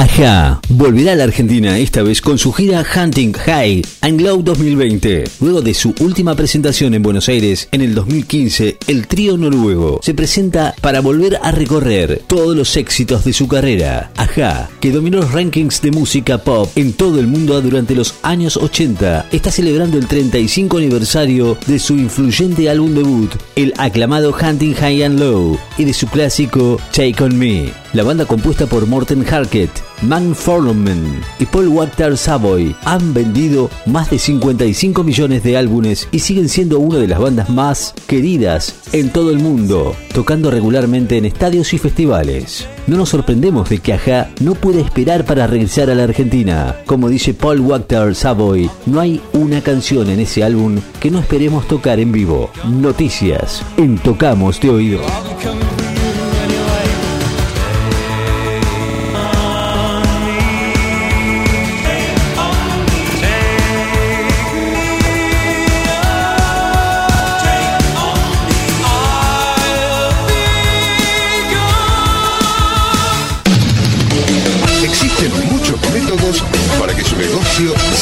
[0.09, 5.25] Aja volverá a la Argentina esta vez con su gira Hunting High and Glow 2020.
[5.41, 10.15] Luego de su última presentación en Buenos Aires en el 2015, el trío noruego se
[10.15, 14.11] presenta para volver a recorrer todos los éxitos de su carrera.
[14.17, 18.57] Aja, que dominó los rankings de música pop en todo el mundo durante los años
[18.57, 25.05] 80, está celebrando el 35 aniversario de su influyente álbum debut, el aclamado Hunting High
[25.05, 27.73] and Low, y de su clásico Take On Me.
[27.93, 29.71] La banda compuesta por Morten Harket,
[30.03, 36.21] Man Forman y Paul Wachter Savoy han vendido más de 55 millones de álbumes y
[36.21, 41.25] siguen siendo una de las bandas más queridas en todo el mundo, tocando regularmente en
[41.25, 42.67] estadios y festivales.
[42.87, 46.77] No nos sorprendemos de que Aja no pueda esperar para regresar a la Argentina.
[46.87, 51.67] Como dice Paul Wachter Savoy, no hay una canción en ese álbum que no esperemos
[51.67, 52.51] tocar en vivo.
[52.65, 55.01] Noticias en Tocamos de Oído.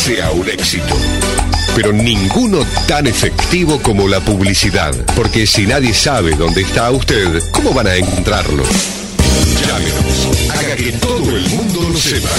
[0.07, 0.95] Sea un éxito.
[1.75, 4.95] Pero ninguno tan efectivo como la publicidad.
[5.17, 8.63] Porque si nadie sabe dónde está usted, ¿cómo van a encontrarlo?
[9.67, 10.51] Llámenos.
[10.51, 12.31] Haga que todo el mundo lo sepa.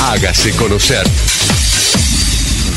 [0.00, 1.04] Hágase conocer.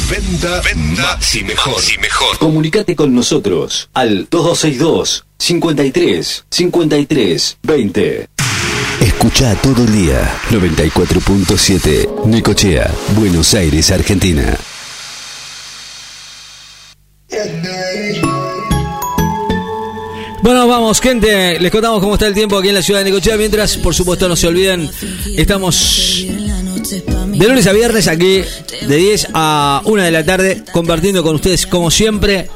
[0.10, 1.84] Venda, venda y mejor.
[1.94, 2.40] y mejor.
[2.40, 8.28] Comunicate con nosotros al 2262 53 53 20.
[9.26, 14.56] Escucha todo el día 94.7 Nicochea, Buenos Aires, Argentina.
[20.44, 21.60] Bueno, vamos, gente.
[21.60, 23.36] Les contamos cómo está el tiempo aquí en la ciudad de Necochea.
[23.36, 24.88] Mientras, por supuesto, no se olviden,
[25.36, 28.44] estamos de lunes a viernes aquí,
[28.88, 32.48] de 10 a 1 de la tarde, compartiendo con ustedes, como siempre,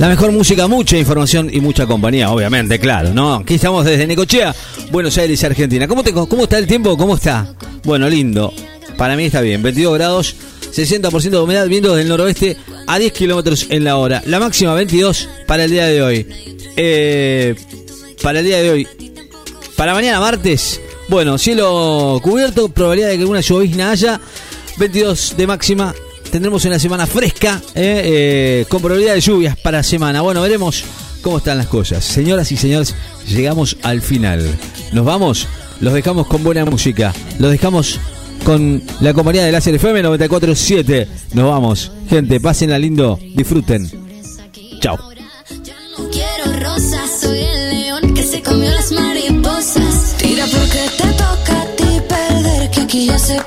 [0.00, 3.34] la mejor música, mucha información y mucha compañía, obviamente, claro, ¿no?
[3.34, 4.54] Aquí estamos desde Necochea,
[4.90, 5.86] Buenos Aires, Argentina.
[5.86, 6.96] ¿Cómo, te, ¿Cómo está el tiempo?
[6.96, 7.54] ¿Cómo está?
[7.84, 8.50] Bueno, lindo.
[8.96, 9.62] Para mí está bien.
[9.62, 10.36] 22 grados,
[10.72, 12.56] 60% de humedad, viento del noroeste
[12.86, 14.22] a 10 kilómetros en la hora.
[14.24, 16.26] La máxima 22 para el día de hoy.
[16.78, 17.54] Eh,
[18.22, 18.88] para el día de hoy.
[19.76, 24.18] Para mañana martes, bueno, cielo cubierto, probabilidad de que alguna llovizna haya.
[24.78, 25.94] 22 de máxima.
[26.30, 30.20] Tendremos una semana fresca, eh, eh, con probabilidad de lluvias para semana.
[30.20, 30.84] Bueno, veremos
[31.22, 32.04] cómo están las cosas.
[32.04, 32.94] Señoras y señores,
[33.26, 34.46] llegamos al final.
[34.92, 35.48] Nos vamos,
[35.80, 37.12] los dejamos con buena música.
[37.38, 37.98] Los dejamos
[38.44, 41.08] con la compañía de Láser FM 947.
[41.34, 41.90] Nos vamos.
[42.08, 43.90] Gente, pásenla lindo, disfruten.
[44.80, 44.98] Chao.
[50.18, 50.46] Tira
[52.70, 53.40] que aquí ya se